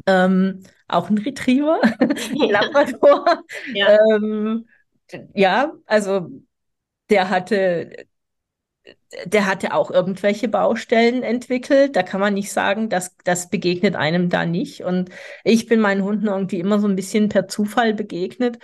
Ähm, 0.07 0.61
auch 0.87 1.09
ein 1.09 1.17
Retriever, 1.17 1.81
Labrador. 2.49 3.43
Ja. 3.73 3.97
Ähm, 4.15 4.67
ja, 5.33 5.73
also 5.85 6.29
der 7.09 7.29
hatte 7.29 8.07
der 9.25 9.45
hatte 9.47 9.73
auch 9.73 9.91
irgendwelche 9.91 10.47
Baustellen 10.47 11.23
entwickelt. 11.23 11.95
Da 11.95 12.03
kann 12.03 12.19
man 12.19 12.33
nicht 12.33 12.51
sagen, 12.51 12.89
dass 12.89 13.15
das 13.23 13.49
begegnet 13.49 13.95
einem 13.95 14.29
da 14.29 14.45
nicht. 14.45 14.83
Und 14.83 15.09
ich 15.43 15.65
bin 15.67 15.79
meinen 15.79 16.03
Hunden 16.03 16.27
irgendwie 16.27 16.59
immer 16.59 16.79
so 16.79 16.87
ein 16.87 16.95
bisschen 16.95 17.29
per 17.29 17.47
Zufall 17.47 17.93
begegnet. 17.93 18.59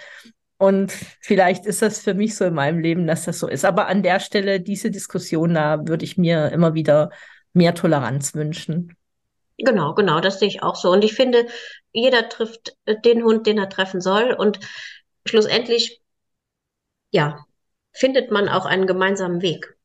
Und 0.58 0.92
vielleicht 1.22 1.66
ist 1.66 1.82
das 1.82 2.00
für 2.00 2.14
mich 2.14 2.36
so 2.36 2.46
in 2.46 2.54
meinem 2.54 2.80
Leben, 2.80 3.08
dass 3.08 3.26
das 3.26 3.40
so 3.40 3.48
ist. 3.48 3.66
Aber 3.66 3.88
an 3.88 4.04
der 4.04 4.20
Stelle, 4.20 4.60
diese 4.60 4.92
Diskussion, 4.92 5.56
da 5.56 5.88
würde 5.88 6.06
ich 6.06 6.18
mir 6.18 6.52
immer 6.52 6.76
wieder 6.76 7.10
mehr 7.54 7.74
Toleranz 7.74 8.36
wünschen. 8.36 8.96
Genau, 9.58 9.94
genau, 9.96 10.20
das 10.20 10.40
sehe 10.40 10.48
ich 10.48 10.62
auch 10.62 10.76
so. 10.76 10.92
Und 10.92 11.04
ich 11.04 11.14
finde, 11.14 11.48
jeder 11.94 12.30
trifft 12.30 12.76
den 13.06 13.24
Hund, 13.24 13.48
den 13.48 13.58
er 13.58 13.70
treffen 13.70 14.02
soll. 14.02 14.34
Und 14.34 14.60
schlussendlich, 15.26 16.02
ja, 17.12 17.44
findet 17.92 18.32
man 18.32 18.50
auch 18.50 18.66
einen 18.66 18.88
gemeinsamen 18.88 19.42
Weg. 19.42 19.76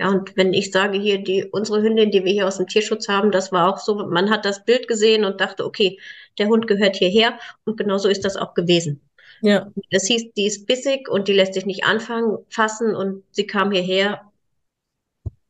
Ja, 0.00 0.10
und 0.10 0.36
wenn 0.36 0.52
ich 0.52 0.70
sage 0.70 0.98
hier, 0.98 1.18
die, 1.18 1.44
unsere 1.50 1.82
Hündin, 1.82 2.12
die 2.12 2.24
wir 2.24 2.32
hier 2.32 2.46
aus 2.46 2.58
dem 2.58 2.68
Tierschutz 2.68 3.08
haben, 3.08 3.32
das 3.32 3.50
war 3.50 3.68
auch 3.68 3.78
so, 3.78 4.06
man 4.06 4.30
hat 4.30 4.44
das 4.44 4.64
Bild 4.64 4.86
gesehen 4.86 5.24
und 5.24 5.40
dachte, 5.40 5.64
okay, 5.64 5.98
der 6.38 6.46
Hund 6.46 6.68
gehört 6.68 6.96
hierher 6.96 7.38
und 7.64 7.76
genau 7.76 7.98
so 7.98 8.08
ist 8.08 8.24
das 8.24 8.36
auch 8.36 8.54
gewesen. 8.54 9.00
Ja. 9.40 9.70
Es 9.90 10.06
hieß, 10.06 10.32
die 10.34 10.46
ist 10.46 10.66
bissig 10.66 11.08
und 11.08 11.26
die 11.26 11.32
lässt 11.32 11.54
sich 11.54 11.66
nicht 11.66 11.84
anfangen, 11.84 12.38
fassen 12.48 12.94
und 12.94 13.24
sie 13.32 13.46
kam 13.46 13.72
hierher 13.72 14.30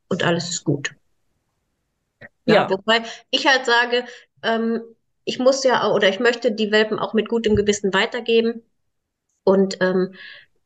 und 0.07 0.23
alles 0.23 0.49
ist 0.49 0.63
gut. 0.63 0.95
Ja, 2.45 2.55
ja. 2.55 2.69
wobei 2.69 3.03
ich 3.29 3.47
halt 3.47 3.65
sage, 3.65 4.05
ähm, 4.41 4.81
ich 5.25 5.37
muss 5.37 5.63
ja 5.63 5.91
oder 5.91 6.09
ich 6.09 6.19
möchte 6.19 6.51
die 6.51 6.71
Welpen 6.71 6.97
auch 6.97 7.13
mit 7.13 7.29
gutem 7.29 7.55
Gewissen 7.55 7.93
weitergeben. 7.93 8.63
Und 9.43 9.77
ähm, 9.81 10.15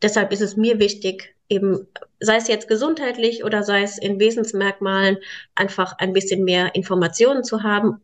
deshalb 0.03 0.31
ist 0.31 0.41
es 0.41 0.57
mir 0.57 0.79
wichtig, 0.79 1.35
eben, 1.49 1.87
sei 2.19 2.35
es 2.35 2.47
jetzt 2.47 2.67
gesundheitlich 2.67 3.43
oder 3.43 3.63
sei 3.63 3.83
es 3.83 3.97
in 3.97 4.19
Wesensmerkmalen, 4.19 5.17
einfach 5.55 5.97
ein 5.97 6.13
bisschen 6.13 6.43
mehr 6.43 6.75
Informationen 6.75 7.43
zu 7.43 7.63
haben, 7.63 8.01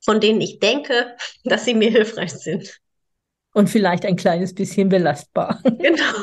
von 0.00 0.20
denen 0.20 0.40
ich 0.40 0.60
denke, 0.60 1.16
dass 1.44 1.64
sie 1.64 1.74
mir 1.74 1.90
hilfreich 1.90 2.32
sind. 2.32 2.80
Und 3.54 3.68
vielleicht 3.68 4.04
ein 4.06 4.16
kleines 4.16 4.54
bisschen 4.54 4.88
belastbar. 4.88 5.60
Genau. 5.78 6.14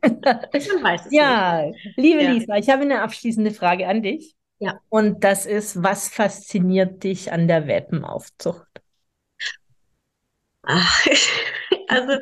Man 0.02 0.82
weiß 0.82 1.06
es 1.06 1.12
ja, 1.12 1.62
nicht. 1.62 1.96
liebe 1.96 2.22
ja. 2.22 2.30
Lisa, 2.30 2.56
ich 2.56 2.70
habe 2.70 2.82
eine 2.82 3.02
abschließende 3.02 3.50
Frage 3.50 3.88
an 3.88 4.02
dich. 4.02 4.36
Ja. 4.60 4.80
Und 4.88 5.24
das 5.24 5.44
ist, 5.44 5.82
was 5.82 6.08
fasziniert 6.08 7.02
dich 7.02 7.32
an 7.32 7.48
der 7.48 7.66
Welpenaufzucht? 7.66 8.66
Ach, 10.62 11.06
also, 11.88 12.18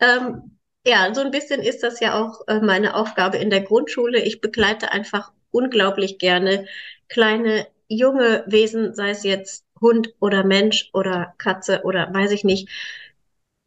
ähm, 0.00 0.53
ja, 0.86 1.12
so 1.14 1.20
ein 1.22 1.30
bisschen 1.30 1.60
ist 1.60 1.82
das 1.82 2.00
ja 2.00 2.20
auch 2.20 2.46
äh, 2.48 2.60
meine 2.60 2.94
Aufgabe 2.94 3.38
in 3.38 3.50
der 3.50 3.62
Grundschule. 3.62 4.20
Ich 4.20 4.40
begleite 4.40 4.92
einfach 4.92 5.32
unglaublich 5.50 6.18
gerne 6.18 6.66
kleine, 7.08 7.66
junge 7.88 8.44
Wesen, 8.46 8.94
sei 8.94 9.10
es 9.10 9.22
jetzt 9.24 9.64
Hund 9.80 10.14
oder 10.20 10.44
Mensch 10.44 10.90
oder 10.92 11.34
Katze 11.38 11.82
oder 11.84 12.12
weiß 12.12 12.32
ich 12.32 12.44
nicht, 12.44 12.68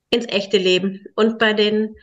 ins 0.10 0.27
echte 0.27 0.58
Leben. 0.58 1.06
Und 1.15 1.39
bei 1.39 1.53
den 1.53 1.95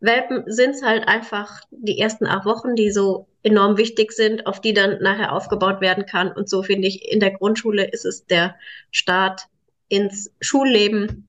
Welpen 0.00 0.44
sind 0.46 0.70
es 0.76 0.82
halt 0.82 1.08
einfach 1.08 1.60
die 1.70 1.98
ersten 1.98 2.26
acht 2.26 2.44
Wochen, 2.46 2.76
die 2.76 2.90
so 2.90 3.26
enorm 3.42 3.76
wichtig 3.76 4.12
sind, 4.12 4.46
auf 4.46 4.60
die 4.60 4.74
dann 4.74 5.00
nachher 5.02 5.32
aufgebaut 5.32 5.80
werden 5.80 6.06
kann. 6.06 6.30
Und 6.32 6.48
so 6.48 6.62
finde 6.62 6.88
ich, 6.88 7.10
in 7.10 7.20
der 7.20 7.32
Grundschule 7.32 7.84
ist 7.90 8.04
es 8.04 8.26
der 8.26 8.56
Start 8.90 9.48
ins 9.88 10.32
Schulleben, 10.40 11.28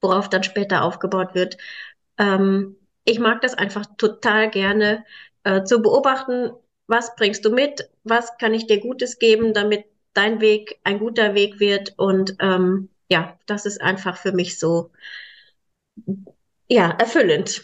worauf 0.00 0.28
dann 0.28 0.44
später 0.44 0.82
aufgebaut 0.84 1.34
wird. 1.34 1.56
Ähm, 2.18 2.76
ich 3.04 3.18
mag 3.18 3.40
das 3.40 3.54
einfach 3.54 3.84
total 3.96 4.50
gerne 4.50 5.04
äh, 5.44 5.64
zu 5.64 5.80
beobachten, 5.82 6.52
was 6.86 7.14
bringst 7.16 7.44
du 7.44 7.50
mit, 7.50 7.88
was 8.02 8.36
kann 8.38 8.54
ich 8.54 8.66
dir 8.66 8.80
Gutes 8.80 9.18
geben, 9.18 9.54
damit 9.54 9.84
dein 10.12 10.40
Weg 10.40 10.78
ein 10.84 10.98
guter 10.98 11.34
Weg 11.34 11.60
wird. 11.60 11.94
Und 11.96 12.36
ähm, 12.40 12.88
ja, 13.10 13.38
das 13.46 13.66
ist 13.66 13.80
einfach 13.80 14.16
für 14.16 14.32
mich 14.32 14.58
so, 14.58 14.90
ja, 16.68 16.90
erfüllend. 16.90 17.62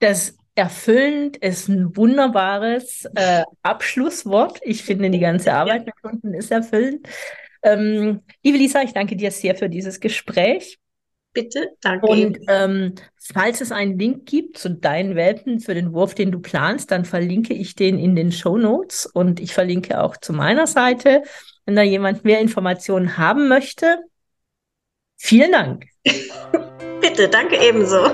Das 0.00 0.36
erfüllend 0.54 1.36
ist 1.36 1.68
ein 1.68 1.96
wunderbares 1.96 3.06
äh, 3.14 3.42
Abschlusswort. 3.62 4.60
Ich 4.62 4.82
finde, 4.82 5.10
die 5.10 5.18
ganze 5.18 5.52
Arbeit 5.52 5.86
mit 5.86 6.00
Kunden 6.02 6.34
ist 6.34 6.50
erfüllend. 6.50 7.08
Ähm, 7.62 8.22
liebe 8.42 8.58
Lisa, 8.58 8.82
ich 8.82 8.92
danke 8.92 9.16
dir 9.16 9.30
sehr 9.30 9.54
für 9.56 9.68
dieses 9.68 10.00
Gespräch. 10.00 10.78
Bitte, 11.42 11.70
danke. 11.80 12.06
Und 12.06 12.38
ähm, 12.48 12.94
falls 13.16 13.60
es 13.60 13.70
einen 13.70 13.98
Link 13.98 14.26
gibt 14.26 14.58
zu 14.58 14.70
deinen 14.70 15.14
Welpen 15.14 15.60
für 15.60 15.74
den 15.74 15.92
Wurf, 15.92 16.14
den 16.14 16.32
du 16.32 16.40
planst, 16.40 16.90
dann 16.90 17.04
verlinke 17.04 17.54
ich 17.54 17.76
den 17.76 17.98
in 17.98 18.16
den 18.16 18.32
Show 18.32 18.58
Notes 18.58 19.06
und 19.06 19.38
ich 19.38 19.54
verlinke 19.54 20.02
auch 20.02 20.16
zu 20.16 20.32
meiner 20.32 20.66
Seite, 20.66 21.22
wenn 21.64 21.76
da 21.76 21.82
jemand 21.82 22.24
mehr 22.24 22.40
Informationen 22.40 23.18
haben 23.18 23.48
möchte. 23.48 23.98
Vielen 25.16 25.52
Dank. 25.52 25.86
Bitte, 27.00 27.28
danke 27.28 27.56
ebenso. 27.60 28.10